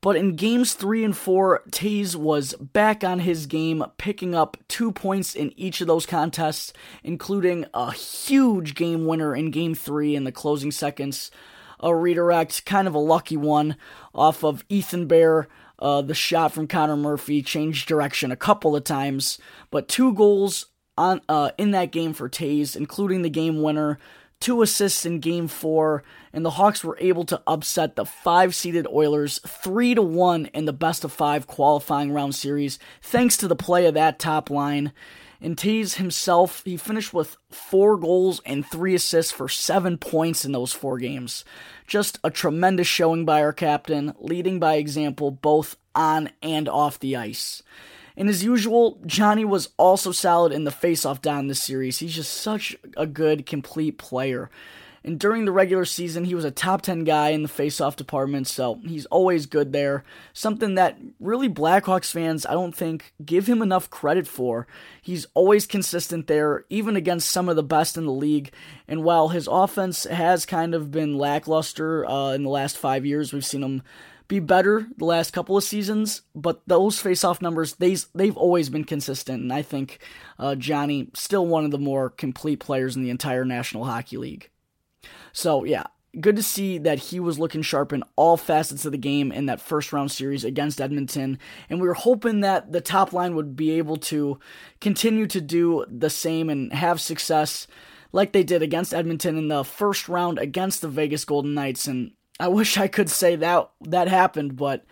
But 0.00 0.14
in 0.14 0.36
games 0.36 0.74
three 0.74 1.02
and 1.02 1.16
four, 1.16 1.62
Toews 1.70 2.14
was 2.14 2.54
back 2.54 3.02
on 3.02 3.18
his 3.18 3.46
game, 3.46 3.84
picking 3.96 4.36
up 4.36 4.56
two 4.68 4.92
points 4.92 5.34
in 5.34 5.52
each 5.58 5.80
of 5.80 5.88
those 5.88 6.06
contests, 6.06 6.72
including 7.02 7.64
a 7.74 7.90
huge 7.90 8.76
game 8.76 9.04
winner 9.04 9.34
in 9.34 9.50
game 9.50 9.74
three 9.74 10.14
in 10.14 10.22
the 10.22 10.30
closing 10.30 10.70
seconds. 10.70 11.32
A 11.80 11.92
redirect, 11.92 12.66
kind 12.66 12.86
of 12.86 12.94
a 12.94 13.00
lucky 13.00 13.36
one, 13.36 13.74
off 14.14 14.44
of 14.44 14.64
Ethan 14.68 15.08
Bear. 15.08 15.48
Uh, 15.80 16.02
the 16.02 16.14
shot 16.14 16.52
from 16.52 16.68
Connor 16.68 16.96
Murphy 16.96 17.42
changed 17.42 17.88
direction 17.88 18.30
a 18.30 18.36
couple 18.36 18.76
of 18.76 18.84
times, 18.84 19.38
but 19.72 19.88
two 19.88 20.12
goals 20.14 20.66
on 20.98 21.22
uh, 21.28 21.52
in 21.56 21.70
that 21.70 21.92
game 21.92 22.12
for 22.12 22.28
Toews, 22.28 22.76
including 22.76 23.22
the 23.22 23.30
game 23.30 23.62
winner, 23.62 23.98
two 24.40 24.60
assists 24.62 25.06
in 25.06 25.20
game 25.20 25.48
four, 25.48 26.02
and 26.32 26.44
the 26.44 26.50
Hawks 26.50 26.84
were 26.84 26.98
able 27.00 27.24
to 27.26 27.42
upset 27.46 27.96
the 27.96 28.04
five-seeded 28.04 28.86
Oilers 28.86 29.40
three 29.46 29.94
to 29.94 30.02
one 30.02 30.46
in 30.46 30.64
the 30.64 30.72
best 30.72 31.04
of 31.04 31.12
five 31.12 31.46
qualifying 31.46 32.12
round 32.12 32.34
series, 32.34 32.78
thanks 33.00 33.36
to 33.38 33.48
the 33.48 33.56
play 33.56 33.86
of 33.86 33.94
that 33.94 34.18
top 34.18 34.50
line. 34.50 34.92
And 35.40 35.56
Toews 35.56 35.94
himself, 35.94 36.62
he 36.64 36.76
finished 36.76 37.14
with 37.14 37.36
four 37.48 37.96
goals 37.96 38.40
and 38.44 38.66
three 38.66 38.96
assists 38.96 39.30
for 39.30 39.48
seven 39.48 39.96
points 39.96 40.44
in 40.44 40.50
those 40.50 40.72
four 40.72 40.98
games. 40.98 41.44
Just 41.86 42.18
a 42.24 42.30
tremendous 42.30 42.88
showing 42.88 43.24
by 43.24 43.40
our 43.40 43.52
captain, 43.52 44.14
leading 44.18 44.58
by 44.58 44.74
example 44.74 45.30
both 45.30 45.76
on 45.94 46.30
and 46.42 46.68
off 46.68 46.98
the 46.98 47.14
ice. 47.14 47.62
And 48.18 48.28
as 48.28 48.42
usual, 48.42 48.98
Johnny 49.06 49.44
was 49.44 49.68
also 49.76 50.10
solid 50.10 50.52
in 50.52 50.64
the 50.64 50.72
faceoff 50.72 51.22
down 51.22 51.46
this 51.46 51.62
series. 51.62 51.98
He's 51.98 52.16
just 52.16 52.34
such 52.34 52.76
a 52.96 53.06
good, 53.06 53.46
complete 53.46 53.96
player. 53.96 54.50
And 55.04 55.20
during 55.20 55.44
the 55.44 55.52
regular 55.52 55.84
season, 55.84 56.24
he 56.24 56.34
was 56.34 56.44
a 56.44 56.50
top 56.50 56.82
10 56.82 57.04
guy 57.04 57.28
in 57.28 57.44
the 57.44 57.48
faceoff 57.48 57.94
department, 57.94 58.48
so 58.48 58.80
he's 58.84 59.06
always 59.06 59.46
good 59.46 59.72
there. 59.72 60.02
Something 60.32 60.74
that 60.74 60.98
really 61.20 61.48
Blackhawks 61.48 62.10
fans, 62.10 62.44
I 62.44 62.54
don't 62.54 62.74
think, 62.74 63.14
give 63.24 63.46
him 63.46 63.62
enough 63.62 63.88
credit 63.88 64.26
for. 64.26 64.66
He's 65.00 65.28
always 65.34 65.64
consistent 65.64 66.26
there, 66.26 66.64
even 66.68 66.96
against 66.96 67.30
some 67.30 67.48
of 67.48 67.54
the 67.54 67.62
best 67.62 67.96
in 67.96 68.04
the 68.04 68.12
league. 68.12 68.50
And 68.88 69.04
while 69.04 69.28
his 69.28 69.46
offense 69.46 70.02
has 70.04 70.44
kind 70.44 70.74
of 70.74 70.90
been 70.90 71.16
lackluster 71.16 72.04
uh, 72.04 72.32
in 72.32 72.42
the 72.42 72.50
last 72.50 72.76
five 72.76 73.06
years, 73.06 73.32
we've 73.32 73.46
seen 73.46 73.62
him 73.62 73.82
be 74.28 74.40
better 74.40 74.86
the 74.98 75.04
last 75.04 75.32
couple 75.32 75.56
of 75.56 75.64
seasons, 75.64 76.22
but 76.34 76.62
those 76.66 77.00
face-off 77.00 77.42
numbers 77.42 77.74
they 77.76 77.96
they've 78.14 78.36
always 78.36 78.68
been 78.68 78.84
consistent, 78.84 79.42
and 79.42 79.52
I 79.52 79.62
think 79.62 79.98
uh, 80.38 80.54
Johnny 80.54 81.10
still 81.14 81.46
one 81.46 81.64
of 81.64 81.70
the 81.70 81.78
more 81.78 82.10
complete 82.10 82.60
players 82.60 82.94
in 82.94 83.02
the 83.02 83.10
entire 83.10 83.44
National 83.44 83.86
Hockey 83.86 84.18
League. 84.18 84.50
So, 85.32 85.64
yeah, 85.64 85.84
good 86.20 86.36
to 86.36 86.42
see 86.42 86.78
that 86.78 86.98
he 86.98 87.20
was 87.20 87.38
looking 87.38 87.62
sharp 87.62 87.92
in 87.92 88.02
all 88.16 88.36
facets 88.36 88.84
of 88.84 88.92
the 88.92 88.98
game 88.98 89.30
in 89.30 89.46
that 89.46 89.60
first 89.60 89.92
round 89.92 90.10
series 90.10 90.44
against 90.44 90.80
Edmonton. 90.80 91.38
And 91.68 91.80
we 91.80 91.88
were 91.88 91.94
hoping 91.94 92.40
that 92.40 92.72
the 92.72 92.80
top 92.80 93.12
line 93.12 93.34
would 93.34 93.56
be 93.56 93.72
able 93.72 93.96
to 93.96 94.38
continue 94.80 95.26
to 95.28 95.40
do 95.40 95.84
the 95.88 96.10
same 96.10 96.50
and 96.50 96.72
have 96.72 97.00
success 97.00 97.66
like 98.10 98.32
they 98.32 98.42
did 98.42 98.62
against 98.62 98.94
Edmonton 98.94 99.36
in 99.36 99.48
the 99.48 99.64
first 99.64 100.08
round 100.08 100.38
against 100.38 100.80
the 100.80 100.88
Vegas 100.88 101.24
Golden 101.24 101.54
Knights. 101.54 101.86
And 101.86 102.12
I 102.40 102.48
wish 102.48 102.76
I 102.78 102.88
could 102.88 103.10
say 103.10 103.36
that 103.36 103.70
that 103.82 104.08
happened, 104.08 104.56
but 104.56 104.84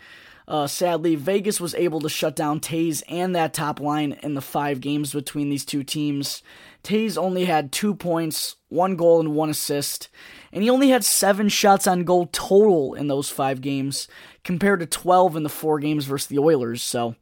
uh, 0.47 0.65
sadly, 0.65 1.15
Vegas 1.15 1.59
was 1.59 1.75
able 1.75 1.99
to 1.99 2.09
shut 2.09 2.35
down 2.35 2.61
Toews 2.61 3.03
and 3.09 3.35
that 3.35 3.53
top 3.53 3.81
line 3.81 4.13
in 4.23 4.33
the 4.33 4.41
five 4.41 4.79
games 4.79 5.13
between 5.13 5.49
these 5.49 5.65
two 5.65 5.83
teams. 5.83 6.41
Toews 6.83 7.17
only 7.17 7.45
had 7.45 7.71
two 7.73 7.93
points, 7.93 8.55
one 8.69 8.95
goal, 8.95 9.19
and 9.19 9.35
one 9.35 9.49
assist, 9.49 10.07
and 10.53 10.63
he 10.63 10.69
only 10.69 10.89
had 10.89 11.03
seven 11.03 11.49
shots 11.49 11.85
on 11.85 12.05
goal 12.05 12.29
total 12.31 12.93
in 12.93 13.07
those 13.07 13.29
five 13.29 13.59
games, 13.59 14.07
compared 14.45 14.79
to 14.79 14.85
12 14.85 15.35
in 15.35 15.43
the 15.43 15.49
four 15.49 15.79
games 15.79 16.05
versus 16.05 16.27
the 16.27 16.39
Oilers. 16.39 16.81
So, 16.81 17.15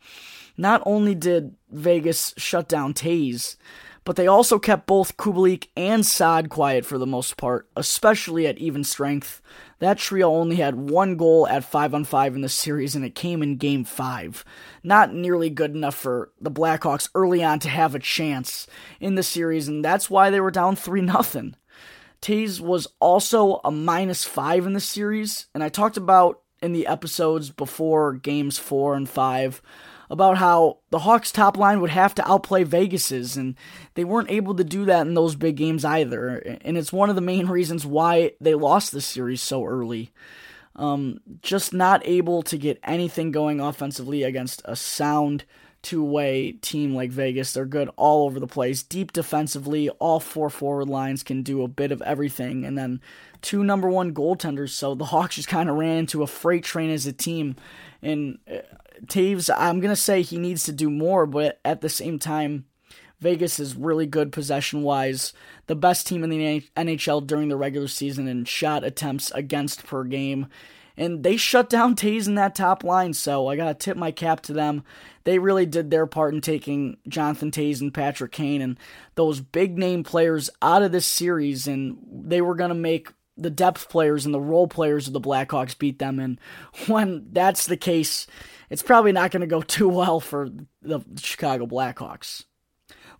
not 0.55 0.83
only 0.85 1.15
did 1.15 1.55
Vegas 1.71 2.33
shut 2.37 2.69
down 2.69 2.93
Toews, 2.93 3.55
but 4.05 4.15
they 4.15 4.27
also 4.27 4.59
kept 4.59 4.85
both 4.85 5.17
Kubalik 5.17 5.67
and 5.75 6.05
Saad 6.05 6.49
quiet 6.49 6.85
for 6.85 6.99
the 6.99 7.07
most 7.07 7.37
part, 7.37 7.67
especially 7.75 8.45
at 8.45 8.59
even 8.59 8.83
strength. 8.83 9.41
That 9.79 9.97
trio 9.97 10.29
only 10.29 10.57
had 10.57 10.75
one 10.75 11.17
goal 11.17 11.47
at 11.47 11.63
5 11.63 11.95
on 11.95 12.03
5 12.05 12.35
in 12.35 12.41
the 12.41 12.47
series, 12.49 12.95
and 12.95 13.03
it 13.03 13.15
came 13.15 13.41
in 13.41 13.57
game 13.57 13.83
5. 13.83 14.45
Not 14.83 15.13
nearly 15.13 15.49
good 15.49 15.71
enough 15.71 15.95
for 15.95 16.31
the 16.39 16.51
Blackhawks 16.51 17.09
early 17.15 17.43
on 17.43 17.59
to 17.59 17.69
have 17.69 17.95
a 17.95 17.99
chance 17.99 18.67
in 18.99 19.15
the 19.15 19.23
series, 19.23 19.67
and 19.67 19.83
that's 19.83 20.09
why 20.09 20.29
they 20.29 20.39
were 20.39 20.51
down 20.51 20.75
3 20.75 21.05
0. 21.05 21.51
Toews 22.21 22.61
was 22.61 22.87
also 22.99 23.59
a 23.63 23.71
minus 23.71 24.23
5 24.23 24.67
in 24.67 24.73
the 24.73 24.79
series, 24.79 25.47
and 25.53 25.63
I 25.63 25.69
talked 25.69 25.97
about 25.97 26.41
in 26.61 26.73
the 26.73 26.87
episodes 26.87 27.49
before 27.49 28.13
games 28.13 28.59
4 28.59 28.95
and 28.95 29.09
5 29.09 29.61
about 30.09 30.37
how 30.37 30.79
the 30.91 30.99
Hawks' 30.99 31.31
top 31.31 31.57
line 31.57 31.81
would 31.81 31.89
have 31.89 32.15
to 32.15 32.29
outplay 32.29 32.63
Vegas's, 32.63 33.37
and 33.37 33.55
they 33.95 34.03
weren't 34.03 34.31
able 34.31 34.55
to 34.55 34.63
do 34.63 34.85
that 34.85 35.07
in 35.07 35.13
those 35.13 35.35
big 35.35 35.57
games 35.57 35.83
either. 35.83 36.57
And 36.61 36.77
it's 36.77 36.93
one 36.93 37.09
of 37.09 37.15
the 37.15 37.21
main 37.21 37.47
reasons 37.47 37.85
why 37.85 38.33
they 38.39 38.55
lost 38.55 38.91
the 38.91 39.01
series 39.01 39.41
so 39.41 39.65
early. 39.65 40.11
Um, 40.75 41.21
just 41.41 41.73
not 41.73 42.05
able 42.05 42.43
to 42.43 42.57
get 42.57 42.79
anything 42.83 43.31
going 43.31 43.61
offensively 43.61 44.23
against 44.23 44.61
a 44.65 44.75
sound 44.75 45.45
two 45.85 46.03
way 46.03 46.53
team 46.53 46.95
like 46.95 47.11
Vegas. 47.11 47.53
They're 47.53 47.65
good 47.65 47.91
all 47.95 48.25
over 48.25 48.39
the 48.39 48.47
place, 48.47 48.81
deep 48.81 49.13
defensively. 49.13 49.87
All 49.89 50.19
four 50.19 50.49
forward 50.49 50.89
lines 50.89 51.21
can 51.21 51.43
do 51.43 51.61
a 51.61 51.67
bit 51.67 51.91
of 51.91 52.01
everything, 52.01 52.65
and 52.65 52.75
then 52.75 53.01
two 53.41 53.63
number 53.63 53.87
one 53.87 54.11
goaltenders. 54.11 54.71
So 54.71 54.95
the 54.95 55.05
Hawks 55.05 55.35
just 55.35 55.47
kind 55.47 55.69
of 55.69 55.75
ran 55.75 55.97
into 55.97 56.23
a 56.23 56.27
freight 56.27 56.63
train 56.63 56.89
as 56.89 57.05
a 57.05 57.13
team. 57.13 57.55
And 58.05 58.37
uh, 58.49 58.57
Toews, 59.07 59.49
I'm 59.57 59.79
going 59.79 59.91
to 59.91 59.95
say 59.95 60.21
he 60.21 60.37
needs 60.37 60.63
to 60.65 60.71
do 60.71 60.89
more, 60.89 61.25
but 61.25 61.59
at 61.65 61.81
the 61.81 61.89
same 61.89 62.19
time, 62.19 62.65
Vegas 63.19 63.59
is 63.59 63.75
really 63.75 64.05
good 64.05 64.31
possession 64.31 64.83
wise, 64.83 65.33
the 65.65 65.75
best 65.75 66.05
team 66.05 66.23
in 66.23 66.29
the 66.29 66.61
NHL 66.77 67.25
during 67.25 67.49
the 67.49 67.55
regular 67.55 67.87
season 67.87 68.27
in 68.27 68.45
shot 68.45 68.83
attempts 68.83 69.31
against 69.31 69.85
per 69.85 70.03
game. 70.03 70.47
And 70.97 71.23
they 71.23 71.35
shut 71.35 71.69
down 71.69 71.95
Toews 71.95 72.27
in 72.27 72.35
that 72.35 72.55
top 72.55 72.83
line, 72.83 73.13
so 73.13 73.47
I 73.47 73.55
got 73.55 73.67
to 73.67 73.73
tip 73.73 73.97
my 73.97 74.11
cap 74.11 74.41
to 74.41 74.53
them. 74.53 74.83
They 75.23 75.39
really 75.39 75.65
did 75.65 75.89
their 75.89 76.05
part 76.05 76.33
in 76.33 76.41
taking 76.41 76.97
Jonathan 77.07 77.51
Toews 77.51 77.81
and 77.81 77.93
Patrick 77.93 78.31
Kane 78.31 78.61
and 78.61 78.77
those 79.15 79.41
big 79.41 79.77
name 79.77 80.03
players 80.03 80.49
out 80.61 80.83
of 80.83 80.91
this 80.91 81.07
series, 81.07 81.67
and 81.67 81.97
they 82.07 82.39
were 82.39 82.55
to 82.69 82.75
make 82.75 83.09
the 83.37 83.49
depth 83.49 83.89
players 83.89 84.25
and 84.25 84.33
the 84.33 84.39
role 84.39 84.67
players 84.67 85.07
of 85.07 85.13
the 85.13 85.21
Blackhawks 85.21 85.77
beat 85.77 85.99
them. 85.99 86.19
And 86.19 86.39
when 86.87 87.27
that's 87.31 87.65
the 87.65 87.77
case, 87.77 88.27
it's 88.69 88.83
probably 88.83 89.11
not 89.11 89.31
going 89.31 89.41
to 89.41 89.47
go 89.47 89.61
too 89.61 89.89
well 89.89 90.19
for 90.19 90.49
the 90.81 91.01
Chicago 91.17 91.65
Blackhawks. 91.65 92.45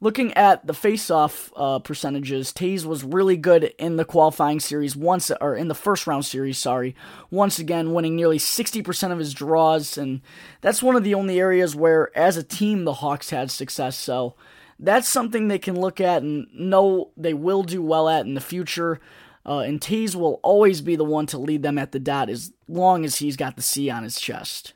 Looking 0.01 0.33
at 0.33 0.67
the 0.67 0.73
face-off 0.73 1.53
uh, 1.55 1.79
percentages, 1.79 2.51
Toews 2.51 2.85
was 2.85 3.03
really 3.05 3.37
good 3.37 3.73
in 3.79 3.95
the 3.95 4.03
qualifying 4.03 4.59
series 4.59 4.93
once, 4.93 5.31
or 5.39 5.55
in 5.55 5.69
the 5.69 5.73
first 5.73 6.05
round 6.05 6.25
series, 6.25 6.57
sorry, 6.57 6.95
once 7.31 7.59
again 7.59 7.93
winning 7.93 8.15
nearly 8.15 8.37
60% 8.37 9.11
of 9.11 9.19
his 9.19 9.33
draws, 9.33 9.97
and 9.97 10.21
that's 10.59 10.83
one 10.83 10.97
of 10.97 11.05
the 11.05 11.13
only 11.13 11.39
areas 11.39 11.77
where, 11.77 12.15
as 12.15 12.35
a 12.35 12.43
team, 12.43 12.83
the 12.83 12.95
Hawks 12.95 13.29
had 13.29 13.49
success. 13.49 13.95
So 13.95 14.35
that's 14.77 15.07
something 15.07 15.47
they 15.47 15.59
can 15.59 15.79
look 15.79 16.01
at 16.01 16.21
and 16.21 16.47
know 16.53 17.11
they 17.15 17.33
will 17.33 17.63
do 17.63 17.81
well 17.81 18.09
at 18.09 18.25
in 18.25 18.33
the 18.33 18.41
future. 18.41 18.99
Uh, 19.45 19.59
and 19.59 19.79
Toews 19.79 20.15
will 20.15 20.39
always 20.41 20.81
be 20.81 20.95
the 20.95 21.03
one 21.03 21.27
to 21.27 21.37
lead 21.37 21.61
them 21.61 21.77
at 21.77 21.91
the 21.91 21.99
dot 21.99 22.29
as 22.29 22.51
long 22.67 23.05
as 23.05 23.17
he's 23.17 23.37
got 23.37 23.55
the 23.55 23.61
C 23.61 23.89
on 23.89 24.03
his 24.03 24.19
chest. 24.19 24.73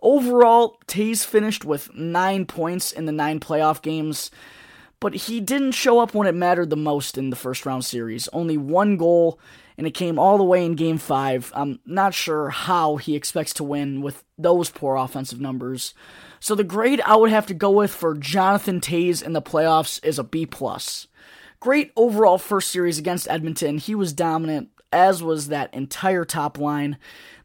Overall, 0.00 0.78
Toews 0.86 1.24
finished 1.24 1.64
with 1.64 1.92
nine 1.94 2.46
points 2.46 2.92
in 2.92 3.06
the 3.06 3.12
nine 3.12 3.40
playoff 3.40 3.82
games, 3.82 4.30
but 5.00 5.14
he 5.14 5.40
didn't 5.40 5.72
show 5.72 5.98
up 5.98 6.14
when 6.14 6.28
it 6.28 6.34
mattered 6.34 6.70
the 6.70 6.76
most 6.76 7.18
in 7.18 7.30
the 7.30 7.36
first 7.36 7.66
round 7.66 7.84
series. 7.84 8.28
Only 8.28 8.56
one 8.56 8.96
goal, 8.96 9.40
and 9.76 9.86
it 9.86 9.94
came 9.94 10.18
all 10.18 10.38
the 10.38 10.44
way 10.44 10.64
in 10.64 10.74
game 10.74 10.98
five. 10.98 11.52
I'm 11.54 11.80
not 11.84 12.14
sure 12.14 12.50
how 12.50 12.96
he 12.96 13.16
expects 13.16 13.52
to 13.54 13.64
win 13.64 14.00
with 14.00 14.22
those 14.36 14.70
poor 14.70 14.96
offensive 14.96 15.40
numbers. 15.40 15.94
So 16.40 16.54
the 16.54 16.64
grade 16.64 17.00
I 17.04 17.16
would 17.16 17.30
have 17.30 17.46
to 17.46 17.54
go 17.54 17.70
with 17.70 17.92
for 17.92 18.14
Jonathan 18.14 18.80
Toews 18.80 19.22
in 19.24 19.32
the 19.32 19.42
playoffs 19.42 20.04
is 20.04 20.18
a 20.18 20.24
B 20.24 20.46
plus. 20.46 21.08
Great 21.60 21.92
overall 21.96 22.38
first 22.38 22.70
series 22.70 22.98
against 22.98 23.28
Edmonton. 23.28 23.78
He 23.78 23.94
was 23.94 24.12
dominant, 24.12 24.68
as 24.92 25.22
was 25.22 25.48
that 25.48 25.72
entire 25.74 26.24
top 26.24 26.58
line. 26.58 26.98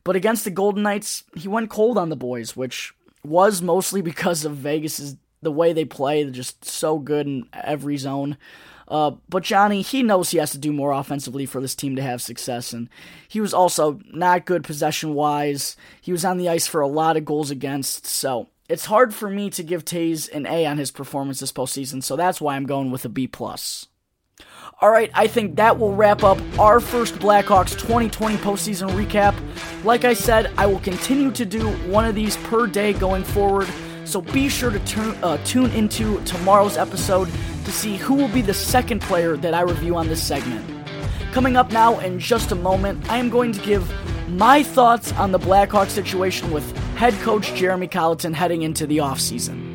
But 0.04 0.16
against 0.16 0.44
the 0.44 0.52
Golden 0.52 0.84
Knights, 0.84 1.24
he 1.36 1.48
went 1.48 1.70
cold 1.70 1.98
on 1.98 2.10
the 2.10 2.16
boys, 2.16 2.56
which 2.56 2.94
was 3.24 3.62
mostly 3.62 4.02
because 4.04 4.46
of 4.46 4.58
Vegas's 4.58 5.18
the 5.42 5.52
way 5.52 5.74
they 5.74 5.86
play. 5.86 6.24
They're 6.24 6.32
just 6.32 6.66
so 6.66 6.98
good 6.98 7.28
in 7.28 7.48
every 7.54 7.98
zone. 7.98 8.38
Uh, 8.88 9.12
but 9.30 9.44
Johnny, 9.44 9.82
he 9.82 10.04
knows 10.04 10.30
he 10.30 10.38
has 10.38 10.52
to 10.52 10.58
do 10.58 10.74
more 10.74 10.92
offensively 10.92 11.46
for 11.46 11.62
this 11.62 11.76
team 11.76 11.96
to 11.96 12.02
have 12.02 12.22
success, 12.22 12.74
and 12.74 12.90
he 13.28 13.40
was 13.40 13.54
also 13.54 14.00
not 14.12 14.46
good 14.46 14.64
possession 14.64 15.14
wise. 15.14 15.78
He 16.02 16.12
was 16.12 16.26
on 16.26 16.38
the 16.38 16.50
ice 16.50 16.68
for 16.68 16.82
a 16.82 16.88
lot 16.88 17.18
of 17.18 17.26
goals 17.26 17.50
against, 17.50 18.06
so 18.06 18.50
it's 18.68 18.86
hard 18.86 19.14
for 19.14 19.30
me 19.30 19.50
to 19.52 19.64
give 19.64 19.86
Toews 19.86 20.32
an 20.34 20.46
A 20.46 20.66
on 20.66 20.78
his 20.78 20.92
performance 20.92 21.40
this 21.40 21.52
postseason. 21.52 22.04
So 22.04 22.16
that's 22.16 22.42
why 22.42 22.56
I'm 22.56 22.66
going 22.66 22.92
with 22.92 23.06
a 23.06 23.10
B 23.10 23.26
plus. 23.26 23.88
All 24.84 24.92
right, 24.92 25.10
I 25.14 25.28
think 25.28 25.56
that 25.56 25.80
will 25.80 25.96
wrap 25.96 26.26
up 26.26 26.38
our 26.60 26.82
first 26.82 27.16
Blackhawks 27.16 27.72
2020 27.80 28.36
postseason 28.40 28.90
recap. 28.90 29.34
Like 29.86 30.04
I 30.04 30.14
said, 30.14 30.52
I 30.58 30.66
will 30.66 30.82
continue 30.82 31.32
to 31.32 31.46
do 31.46 31.70
one 31.88 32.04
of 32.04 32.16
these 32.16 32.36
per 32.36 32.68
day 32.68 32.92
going 32.92 33.24
forward, 33.24 33.70
so 34.04 34.20
be 34.20 34.50
sure 34.50 34.72
to 34.72 34.80
turn, 34.80 35.16
uh, 35.24 35.38
tune 35.46 35.72
into 35.72 36.22
tomorrow's 36.26 36.76
episode 36.76 37.30
to 37.64 37.72
see 37.72 37.96
who 37.96 38.16
will 38.16 38.28
be 38.28 38.42
the 38.42 38.54
second 38.54 39.02
player 39.02 39.38
that 39.38 39.54
I 39.54 39.62
review 39.62 39.96
on 39.96 40.10
this 40.10 40.22
segment. 40.22 40.70
Coming 41.32 41.56
up 41.56 41.72
now 41.72 42.00
in 42.00 42.20
just 42.20 42.52
a 42.52 42.56
moment, 42.56 43.10
I 43.10 43.20
am 43.20 43.30
going 43.30 43.54
to 43.54 43.62
give 43.62 43.90
my 44.28 44.64
thoughts 44.64 45.14
on 45.14 45.32
the 45.32 45.40
Blackhawks 45.40 45.92
situation 45.92 46.52
with 46.52 46.76
head 46.98 47.14
coach 47.22 47.54
Jeremy 47.54 47.88
Colliton 47.88 48.34
heading 48.34 48.64
into 48.64 48.86
the 48.86 48.98
offseason. 48.98 49.73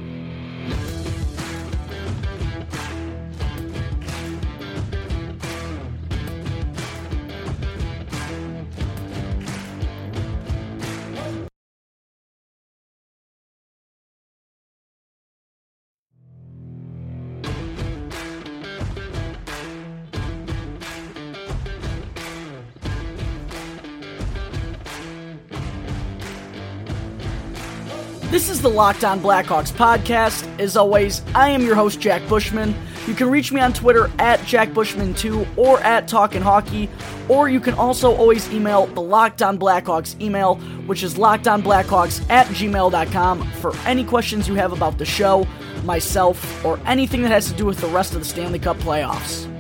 This 28.31 28.51
is 28.51 28.61
the 28.61 28.69
Locked 28.69 29.05
On 29.05 29.21
Blackhawks 29.21 29.73
podcast. 29.73 30.47
As 30.61 30.77
always, 30.77 31.23
I 31.35 31.49
am 31.49 31.63
your 31.63 31.75
host, 31.75 31.99
Jack 31.99 32.29
Bushman. 32.29 32.75
You 33.07 33.15
can 33.15 33.31
reach 33.31 33.53
me 33.53 33.63
on 33.63 33.73
Twitter 33.73 34.11
at 34.19 34.39
JackBushman2 34.41 35.57
or 35.57 35.81
at 35.81 36.09
Talkin' 36.09 36.43
Hockey, 36.43 36.91
or 37.31 37.49
you 37.49 37.59
can 37.59 37.73
also 37.73 38.15
always 38.15 38.53
email 38.53 38.85
the 38.89 39.01
Locked 39.01 39.41
On 39.41 39.59
Blackhawks 39.59 40.21
email, 40.21 40.57
which 40.87 41.03
is 41.03 41.15
lockedonblackhawks 41.15 42.29
at 42.29 42.47
gmail.com 42.49 43.51
for 43.53 43.75
any 43.87 44.05
questions 44.05 44.47
you 44.47 44.57
have 44.57 44.75
about 44.75 44.99
the 44.99 45.07
show, 45.07 45.47
myself, 45.85 46.63
or 46.67 46.79
anything 46.85 47.23
that 47.23 47.31
has 47.31 47.51
to 47.51 47.57
do 47.57 47.65
with 47.65 47.81
the 47.81 47.89
rest 47.89 48.13
of 48.13 48.19
the 48.19 48.27
Stanley 48.27 48.59
Cup 48.59 48.77
playoffs. 48.77 49.51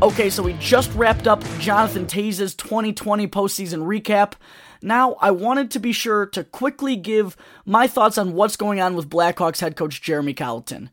Okay, 0.00 0.30
so 0.30 0.44
we 0.44 0.52
just 0.54 0.94
wrapped 0.94 1.26
up 1.26 1.42
Jonathan 1.58 2.06
Toews' 2.06 2.56
2020 2.56 3.26
postseason 3.26 3.80
recap. 3.80 4.34
Now, 4.82 5.14
I 5.20 5.30
wanted 5.30 5.70
to 5.72 5.78
be 5.78 5.92
sure 5.92 6.26
to 6.26 6.44
quickly 6.44 6.96
give 6.96 7.36
my 7.64 7.86
thoughts 7.86 8.18
on 8.18 8.32
what's 8.32 8.56
going 8.56 8.80
on 8.80 8.94
with 8.94 9.10
Blackhawks 9.10 9.60
head 9.60 9.76
coach 9.76 10.00
Jeremy 10.00 10.34
Colliton. 10.34 10.90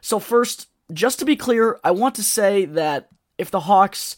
So, 0.00 0.18
first, 0.18 0.68
just 0.92 1.18
to 1.18 1.24
be 1.24 1.36
clear, 1.36 1.78
I 1.84 1.90
want 1.90 2.14
to 2.14 2.22
say 2.22 2.64
that 2.64 3.08
if 3.38 3.50
the 3.50 3.60
Hawks 3.60 4.16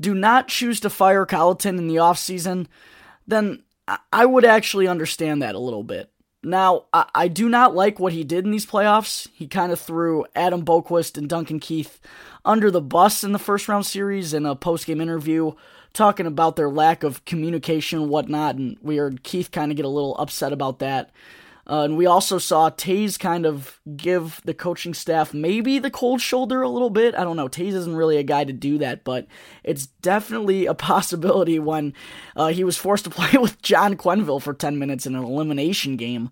do 0.00 0.14
not 0.14 0.48
choose 0.48 0.80
to 0.80 0.90
fire 0.90 1.26
Colliton 1.26 1.78
in 1.78 1.88
the 1.88 1.96
offseason, 1.96 2.66
then 3.26 3.62
I 4.12 4.24
would 4.24 4.44
actually 4.44 4.88
understand 4.88 5.42
that 5.42 5.54
a 5.54 5.58
little 5.58 5.82
bit. 5.82 6.10
Now, 6.42 6.84
I, 6.92 7.28
do 7.28 7.48
not 7.48 7.74
like 7.74 7.98
what 7.98 8.12
he 8.12 8.22
did 8.22 8.44
in 8.44 8.50
these 8.50 8.66
playoffs. 8.66 9.28
He 9.34 9.46
kind 9.46 9.72
of 9.72 9.80
threw 9.80 10.26
Adam 10.36 10.62
Boqvist 10.62 11.16
and 11.16 11.28
Duncan 11.28 11.58
Keith 11.58 12.00
under 12.44 12.70
the 12.70 12.82
bus 12.82 13.24
in 13.24 13.32
the 13.32 13.38
first 13.38 13.66
round 13.66 13.86
series 13.86 14.34
in 14.34 14.44
a 14.44 14.54
post 14.54 14.86
game 14.86 15.00
interview, 15.00 15.52
talking 15.94 16.26
about 16.26 16.56
their 16.56 16.68
lack 16.68 17.02
of 17.02 17.24
communication 17.24 18.00
and 18.00 18.10
whatnot. 18.10 18.56
And 18.56 18.76
we 18.82 18.96
heard 18.96 19.22
Keith 19.22 19.50
kind 19.50 19.70
of 19.70 19.76
get 19.76 19.86
a 19.86 19.88
little 19.88 20.16
upset 20.18 20.52
about 20.52 20.80
that. 20.80 21.10
Uh, 21.66 21.84
and 21.84 21.96
we 21.96 22.04
also 22.04 22.36
saw 22.36 22.68
Toews 22.68 23.18
kind 23.18 23.46
of 23.46 23.80
give 23.96 24.40
the 24.44 24.52
coaching 24.52 24.92
staff 24.92 25.32
maybe 25.32 25.78
the 25.78 25.90
cold 25.90 26.20
shoulder 26.20 26.60
a 26.60 26.68
little 26.68 26.90
bit. 26.90 27.14
I 27.14 27.24
don't 27.24 27.36
know. 27.36 27.48
Toews 27.48 27.72
isn't 27.72 27.96
really 27.96 28.18
a 28.18 28.22
guy 28.22 28.44
to 28.44 28.52
do 28.52 28.76
that, 28.78 29.02
but 29.02 29.26
it's 29.62 29.86
definitely 29.86 30.66
a 30.66 30.74
possibility 30.74 31.58
when 31.58 31.94
uh, 32.36 32.48
he 32.48 32.64
was 32.64 32.76
forced 32.76 33.04
to 33.04 33.10
play 33.10 33.38
with 33.40 33.62
John 33.62 33.96
Quenneville 33.96 34.42
for 34.42 34.52
10 34.52 34.78
minutes 34.78 35.06
in 35.06 35.14
an 35.14 35.24
elimination 35.24 35.96
game. 35.96 36.28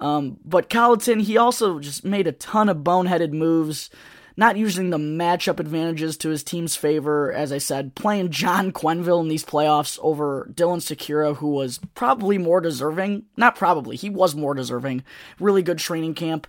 Um, 0.00 0.38
but 0.44 0.70
Colliton, 0.70 1.20
he 1.20 1.36
also 1.36 1.78
just 1.78 2.04
made 2.04 2.26
a 2.26 2.32
ton 2.32 2.68
of 2.68 2.78
boneheaded 2.78 3.32
moves 3.32 3.90
not 4.36 4.56
using 4.56 4.90
the 4.90 4.98
matchup 4.98 5.60
advantages 5.60 6.16
to 6.18 6.28
his 6.28 6.42
team's 6.42 6.76
favor. 6.76 7.32
As 7.32 7.52
I 7.52 7.58
said, 7.58 7.94
playing 7.94 8.30
John 8.30 8.72
Quenneville 8.72 9.20
in 9.20 9.28
these 9.28 9.44
playoffs 9.44 9.98
over 10.02 10.50
Dylan 10.52 10.78
Sikura, 10.78 11.36
who 11.36 11.50
was 11.50 11.80
probably 11.94 12.38
more 12.38 12.60
deserving. 12.60 13.24
Not 13.36 13.56
probably, 13.56 13.96
he 13.96 14.10
was 14.10 14.34
more 14.34 14.54
deserving. 14.54 15.04
Really 15.38 15.62
good 15.62 15.78
training 15.78 16.14
camp. 16.14 16.46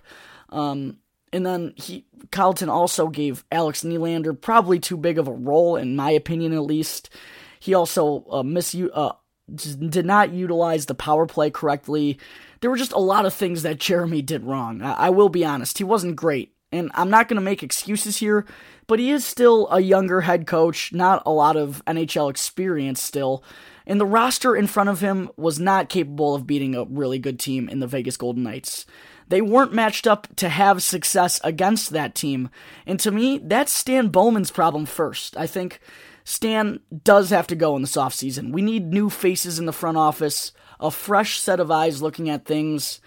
Um, 0.50 0.98
and 1.32 1.44
then 1.44 1.74
he 1.76 2.04
Colliton 2.30 2.68
also 2.68 3.08
gave 3.08 3.44
Alex 3.50 3.82
Nylander 3.82 4.40
probably 4.40 4.78
too 4.78 4.96
big 4.96 5.18
of 5.18 5.28
a 5.28 5.32
role, 5.32 5.76
in 5.76 5.96
my 5.96 6.10
opinion, 6.10 6.52
at 6.52 6.62
least. 6.62 7.10
He 7.58 7.74
also 7.74 8.24
uh, 8.30 8.42
misu- 8.42 8.90
uh, 8.92 9.12
did 9.54 10.06
not 10.06 10.32
utilize 10.32 10.86
the 10.86 10.94
power 10.94 11.26
play 11.26 11.50
correctly. 11.50 12.18
There 12.60 12.70
were 12.70 12.76
just 12.76 12.92
a 12.92 12.98
lot 12.98 13.26
of 13.26 13.34
things 13.34 13.62
that 13.62 13.78
Jeremy 13.80 14.22
did 14.22 14.44
wrong. 14.44 14.80
I, 14.82 14.92
I 14.92 15.10
will 15.10 15.28
be 15.28 15.44
honest, 15.44 15.78
he 15.78 15.84
wasn't 15.84 16.16
great. 16.16 16.53
And 16.74 16.90
I'm 16.94 17.10
not 17.10 17.28
going 17.28 17.36
to 17.36 17.42
make 17.42 17.62
excuses 17.62 18.16
here, 18.16 18.44
but 18.86 18.98
he 18.98 19.10
is 19.10 19.24
still 19.24 19.68
a 19.70 19.80
younger 19.80 20.22
head 20.22 20.46
coach, 20.46 20.92
not 20.92 21.22
a 21.24 21.30
lot 21.30 21.56
of 21.56 21.82
NHL 21.86 22.28
experience 22.28 23.00
still. 23.00 23.44
And 23.86 24.00
the 24.00 24.06
roster 24.06 24.56
in 24.56 24.66
front 24.66 24.88
of 24.88 25.00
him 25.00 25.30
was 25.36 25.60
not 25.60 25.88
capable 25.88 26.34
of 26.34 26.46
beating 26.46 26.74
a 26.74 26.84
really 26.84 27.18
good 27.18 27.38
team 27.38 27.68
in 27.68 27.80
the 27.80 27.86
Vegas 27.86 28.16
Golden 28.16 28.42
Knights. 28.42 28.86
They 29.28 29.40
weren't 29.40 29.72
matched 29.72 30.06
up 30.06 30.26
to 30.36 30.48
have 30.48 30.82
success 30.82 31.40
against 31.44 31.90
that 31.90 32.14
team. 32.14 32.50
And 32.86 32.98
to 33.00 33.10
me, 33.10 33.38
that's 33.38 33.72
Stan 33.72 34.08
Bowman's 34.08 34.50
problem 34.50 34.84
first. 34.84 35.36
I 35.36 35.46
think 35.46 35.80
Stan 36.24 36.80
does 37.04 37.30
have 37.30 37.46
to 37.48 37.56
go 37.56 37.76
in 37.76 37.82
this 37.82 37.96
offseason. 37.96 38.52
We 38.52 38.62
need 38.62 38.92
new 38.92 39.10
faces 39.10 39.58
in 39.58 39.66
the 39.66 39.72
front 39.72 39.96
office, 39.96 40.52
a 40.80 40.90
fresh 40.90 41.38
set 41.38 41.60
of 41.60 41.70
eyes 41.70 42.02
looking 42.02 42.28
at 42.28 42.46
things. 42.46 43.00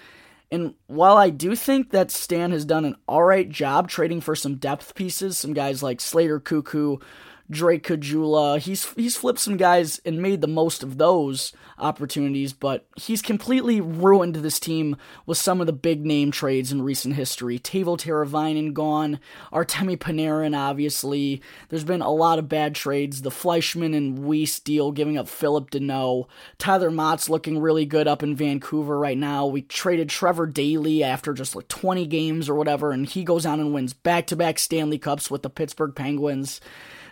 And 0.51 0.75
while 0.87 1.17
I 1.17 1.29
do 1.29 1.55
think 1.55 1.91
that 1.91 2.09
Stan 2.11 2.51
has 2.51 2.63
done 2.63 2.85
an 2.85 2.95
alright 3.07 3.49
job 3.49 3.89
trading 3.89 4.21
for 4.21 4.35
some 4.35 4.55
depth 4.55 4.95
pieces, 4.95 5.37
some 5.37 5.53
guys 5.53 5.83
like 5.83 5.99
Slater 5.99 6.39
Koekkoek, 6.39 7.01
Drake 7.49 7.87
Caggiula. 7.87 8.59
He's 8.59 8.91
he's 8.93 9.15
flipped 9.15 9.39
some 9.39 9.57
guys 9.57 9.99
and 10.05 10.21
made 10.21 10.41
the 10.41 10.47
most 10.47 10.83
of 10.83 10.97
those 10.97 11.53
opportunities, 11.77 12.53
but 12.53 12.85
he's 12.95 13.21
completely 13.21 13.79
ruined 13.79 14.35
this 14.35 14.59
team 14.59 14.97
with 15.25 15.37
some 15.37 15.61
of 15.61 15.67
the 15.67 15.73
big 15.73 16.05
name 16.05 16.31
trades 16.31 16.71
in 16.71 16.81
recent 16.81 17.15
history. 17.15 17.57
Teuvo 17.57 17.97
Teravainen 17.97 18.73
gone, 18.73 19.19
Artemi 19.53 19.97
Panarin 19.97 20.57
obviously. 20.57 21.41
There's 21.69 21.83
been 21.83 22.01
a 22.01 22.11
lot 22.11 22.39
of 22.39 22.49
bad 22.49 22.75
trades. 22.75 23.21
The 23.21 23.31
Fleischmann 23.31 23.93
and 23.93 24.19
Weise 24.19 24.61
deal, 24.63 24.91
giving 24.91 25.17
up 25.17 25.27
Philip 25.27 25.71
Danault. 25.71 26.27
Tyler 26.57 26.91
Motte's 26.91 27.29
looking 27.29 27.59
really 27.59 27.85
good 27.85 28.07
up 28.07 28.23
in 28.23 28.35
Vancouver 28.35 28.99
right 28.99 29.17
now. 29.17 29.45
We 29.45 29.61
traded 29.61 30.09
Trevor 30.09 30.47
Daley 30.47 31.03
after 31.03 31.33
just 31.33 31.55
like 31.55 31.67
20 31.67 32.05
games 32.07 32.49
or 32.49 32.55
whatever, 32.55 32.91
and 32.91 33.07
he 33.07 33.23
goes 33.23 33.45
on 33.45 33.59
and 33.59 33.73
wins 33.73 33.93
back-to-back 33.93 34.59
Stanley 34.59 34.97
Cups 34.97 35.31
with 35.31 35.43
the 35.43 35.49
Pittsburgh 35.49 35.95
Penguins. 35.95 36.59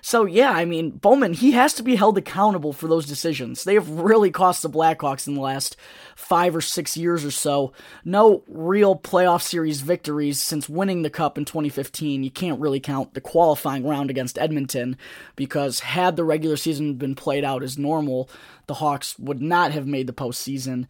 So 0.06 0.26
yeah, 0.26 0.52
I 0.52 0.66
mean, 0.66 0.92
Bowman, 0.92 1.34
he 1.34 1.54
has 1.54 1.74
to 1.74 1.84
be 1.84 1.96
held 1.96 2.16
accountable 2.20 2.74
for 2.74 2.88
those 2.88 3.08
decisions. 3.08 3.64
They 3.64 3.74
have 3.74 3.90
really 3.90 4.30
cost 4.30 4.62
the 4.62 4.70
Blackhawks 4.70 5.28
in 5.28 5.34
the 5.34 5.42
last 5.42 5.78
five 6.16 6.56
or 6.56 6.62
six 6.62 6.96
years 6.96 7.26
or 7.26 7.32
so. 7.32 7.74
No 8.04 8.44
real 8.48 8.96
playoff 8.96 9.42
series 9.42 9.82
victories 9.82 10.40
since 10.40 10.70
winning 10.70 11.02
the 11.02 11.10
Cup 11.10 11.40
in 11.40 11.46
2015. 11.46 12.24
You 12.24 12.30
can't 12.30 12.60
really 12.60 12.80
count 12.80 13.16
the 13.16 13.20
qualifying 13.20 13.84
round 13.84 14.12
against 14.12 14.38
Edmonton 14.38 14.96
because 15.36 15.80
had 15.80 16.18
the 16.18 16.24
regular 16.24 16.56
season 16.56 16.98
been 16.98 17.16
played 17.16 17.44
out 17.44 17.64
as 17.64 17.76
normal, 17.76 18.30
the 18.68 18.76
Hawks 18.76 19.18
would 19.18 19.42
not 19.42 19.72
have 19.72 19.88
made 19.88 20.06
the 20.06 20.14
postseason. 20.14 20.86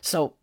So 0.00 0.34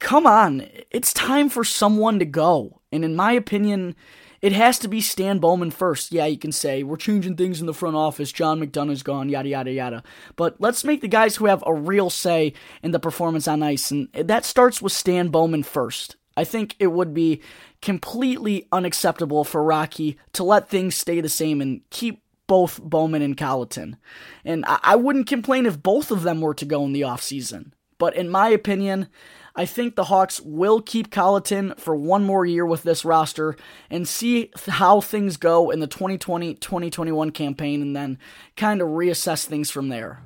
come 0.00 0.26
on, 0.26 0.66
it's 0.90 1.12
time 1.12 1.48
for 1.48 1.62
someone 1.62 2.18
to 2.18 2.24
go. 2.24 2.80
And 2.90 3.04
in 3.04 3.14
my 3.14 3.30
opinion, 3.30 3.94
it 4.40 4.52
has 4.52 4.78
to 4.80 4.88
be 4.88 5.00
Stan 5.00 5.38
Bowman 5.38 5.70
first. 5.70 6.12
Yeah, 6.12 6.26
you 6.26 6.38
can 6.38 6.52
say, 6.52 6.82
we're 6.82 6.96
changing 6.96 7.36
things 7.36 7.60
in 7.60 7.66
the 7.66 7.74
front 7.74 7.96
office, 7.96 8.32
John 8.32 8.60
McDonough's 8.60 9.02
gone, 9.02 9.28
yada, 9.28 9.48
yada, 9.48 9.72
yada. 9.72 10.02
But 10.36 10.60
let's 10.60 10.84
make 10.84 11.00
the 11.00 11.08
guys 11.08 11.36
who 11.36 11.46
have 11.46 11.62
a 11.66 11.74
real 11.74 12.10
say 12.10 12.52
in 12.82 12.92
the 12.92 13.00
performance 13.00 13.48
on 13.48 13.62
ice, 13.62 13.90
and 13.90 14.08
that 14.12 14.44
starts 14.44 14.80
with 14.80 14.92
Stan 14.92 15.28
Bowman 15.28 15.62
first. 15.62 16.16
I 16.36 16.44
think 16.44 16.76
it 16.78 16.88
would 16.88 17.12
be 17.12 17.42
completely 17.82 18.68
unacceptable 18.70 19.42
for 19.42 19.62
Rocky 19.62 20.18
to 20.34 20.44
let 20.44 20.68
things 20.68 20.94
stay 20.94 21.20
the 21.20 21.28
same 21.28 21.60
and 21.60 21.80
keep 21.90 22.22
both 22.46 22.80
Bowman 22.80 23.22
and 23.22 23.36
Colliton. 23.36 23.96
And 24.44 24.64
I, 24.66 24.96
wouldn't 24.96 25.26
complain 25.26 25.66
if 25.66 25.82
both 25.82 26.10
of 26.10 26.22
them 26.22 26.40
were 26.40 26.54
to 26.54 26.64
go 26.64 26.84
in 26.84 26.92
the 26.92 27.02
offseason. 27.02 27.72
But 27.98 28.16
in 28.16 28.28
my 28.28 28.48
opinion, 28.48 29.08
I 29.58 29.66
think 29.66 29.96
the 29.96 30.04
Hawks 30.04 30.40
will 30.40 30.80
keep 30.80 31.10
Colliton 31.10 31.74
for 31.78 31.96
one 31.96 32.22
more 32.22 32.46
year 32.46 32.64
with 32.64 32.84
this 32.84 33.04
roster 33.04 33.56
and 33.90 34.06
see 34.06 34.52
how 34.68 35.00
things 35.00 35.36
go 35.36 35.70
in 35.70 35.80
the 35.80 35.88
2020 35.88 36.54
2021 36.54 37.32
campaign 37.32 37.82
and 37.82 37.96
then 37.96 38.18
kind 38.56 38.80
of 38.80 38.86
reassess 38.86 39.44
things 39.44 39.68
from 39.68 39.88
there. 39.88 40.22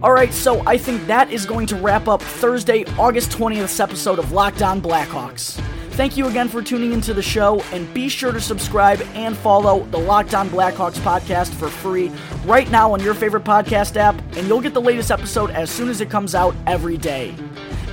Alright, 0.00 0.32
so 0.32 0.62
I 0.64 0.78
think 0.78 1.04
that 1.08 1.32
is 1.32 1.44
going 1.44 1.66
to 1.66 1.76
wrap 1.76 2.06
up 2.06 2.22
Thursday, 2.22 2.84
August 2.96 3.32
20th 3.32 3.80
episode 3.80 4.20
of 4.20 4.30
Locked 4.30 4.62
On 4.62 4.80
Blackhawks. 4.80 5.60
Thank 5.90 6.16
you 6.16 6.28
again 6.28 6.48
for 6.48 6.62
tuning 6.62 6.92
into 6.92 7.14
the 7.14 7.22
show, 7.22 7.60
and 7.72 7.92
be 7.94 8.08
sure 8.08 8.30
to 8.30 8.40
subscribe 8.40 9.00
and 9.14 9.36
follow 9.36 9.82
the 9.86 9.98
Locked 9.98 10.34
On 10.34 10.48
Blackhawks 10.50 11.00
podcast 11.00 11.52
for 11.54 11.68
free 11.68 12.12
right 12.44 12.70
now 12.70 12.92
on 12.92 13.00
your 13.00 13.14
favorite 13.14 13.44
podcast 13.44 13.96
app, 13.96 14.14
and 14.36 14.46
you'll 14.46 14.60
get 14.60 14.74
the 14.74 14.80
latest 14.80 15.10
episode 15.10 15.50
as 15.50 15.68
soon 15.68 15.88
as 15.88 16.00
it 16.00 16.10
comes 16.10 16.36
out 16.36 16.54
every 16.66 16.96
day. 16.96 17.34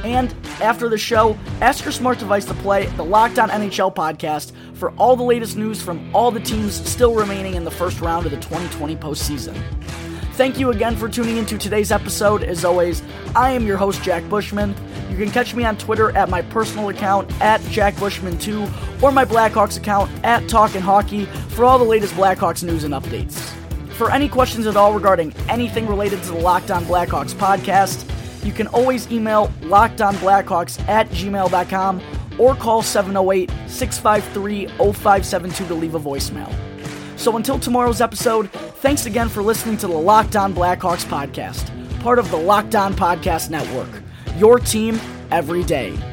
And 0.03 0.35
after 0.61 0.89
the 0.89 0.97
show, 0.97 1.37
ask 1.61 1.85
your 1.85 1.93
smart 1.93 2.19
device 2.19 2.45
to 2.45 2.53
play 2.55 2.87
the 2.87 3.03
Locked 3.03 3.39
On 3.39 3.49
NHL 3.49 3.95
podcast 3.95 4.51
for 4.75 4.91
all 4.91 5.15
the 5.15 5.23
latest 5.23 5.55
news 5.55 5.81
from 5.81 6.13
all 6.13 6.29
the 6.29 6.41
teams 6.41 6.73
still 6.89 7.15
remaining 7.15 7.55
in 7.55 7.63
the 7.63 7.71
first 7.71 8.01
round 8.01 8.25
of 8.25 8.31
the 8.31 8.39
2020 8.39 8.95
postseason. 8.97 9.55
Thank 10.33 10.59
you 10.59 10.71
again 10.71 10.95
for 10.95 11.07
tuning 11.07 11.37
into 11.37 11.57
today's 11.57 11.91
episode. 11.91 12.43
As 12.43 12.65
always, 12.65 13.03
I 13.35 13.51
am 13.51 13.65
your 13.65 13.77
host, 13.77 14.01
Jack 14.01 14.27
Bushman. 14.29 14.75
You 15.09 15.15
can 15.15 15.29
catch 15.29 15.53
me 15.53 15.63
on 15.63 15.77
Twitter 15.77 16.09
at 16.17 16.27
my 16.27 16.41
personal 16.41 16.89
account 16.89 17.31
at 17.39 17.61
JackBushman2 17.61 19.03
or 19.03 19.11
my 19.11 19.25
Blackhawks 19.25 19.77
account 19.77 20.11
at 20.23 20.49
Talkin' 20.49 20.81
Hockey 20.81 21.25
for 21.49 21.65
all 21.65 21.77
the 21.77 21.83
latest 21.85 22.15
Blackhawks 22.15 22.63
news 22.63 22.83
and 22.83 22.95
updates. 22.95 23.39
For 23.91 24.11
any 24.11 24.27
questions 24.27 24.65
at 24.65 24.75
all 24.75 24.91
regarding 24.91 25.33
anything 25.47 25.85
related 25.85 26.23
to 26.23 26.31
the 26.31 26.39
Locked 26.39 26.71
On 26.71 26.83
Blackhawks 26.85 27.35
podcast, 27.35 28.09
you 28.43 28.51
can 28.51 28.67
always 28.67 29.11
email 29.11 29.47
lockedonblackhawks 29.61 30.87
at 30.87 31.09
gmail.com 31.09 32.01
or 32.39 32.55
call 32.55 32.81
708 32.81 33.51
653 33.67 34.67
0572 34.67 35.67
to 35.67 35.73
leave 35.73 35.95
a 35.95 35.99
voicemail. 35.99 36.53
So 37.17 37.37
until 37.37 37.59
tomorrow's 37.59 38.01
episode, 38.01 38.51
thanks 38.51 39.05
again 39.05 39.29
for 39.29 39.41
listening 39.41 39.77
to 39.77 39.87
the 39.87 39.93
Locked 39.97 40.35
On 40.35 40.53
Blackhawks 40.53 41.05
podcast, 41.05 41.69
part 42.01 42.19
of 42.19 42.29
the 42.31 42.37
Locked 42.37 42.75
On 42.75 42.93
Podcast 42.93 43.49
Network. 43.49 44.03
Your 44.37 44.59
team 44.59 44.99
every 45.31 45.63
day. 45.63 46.12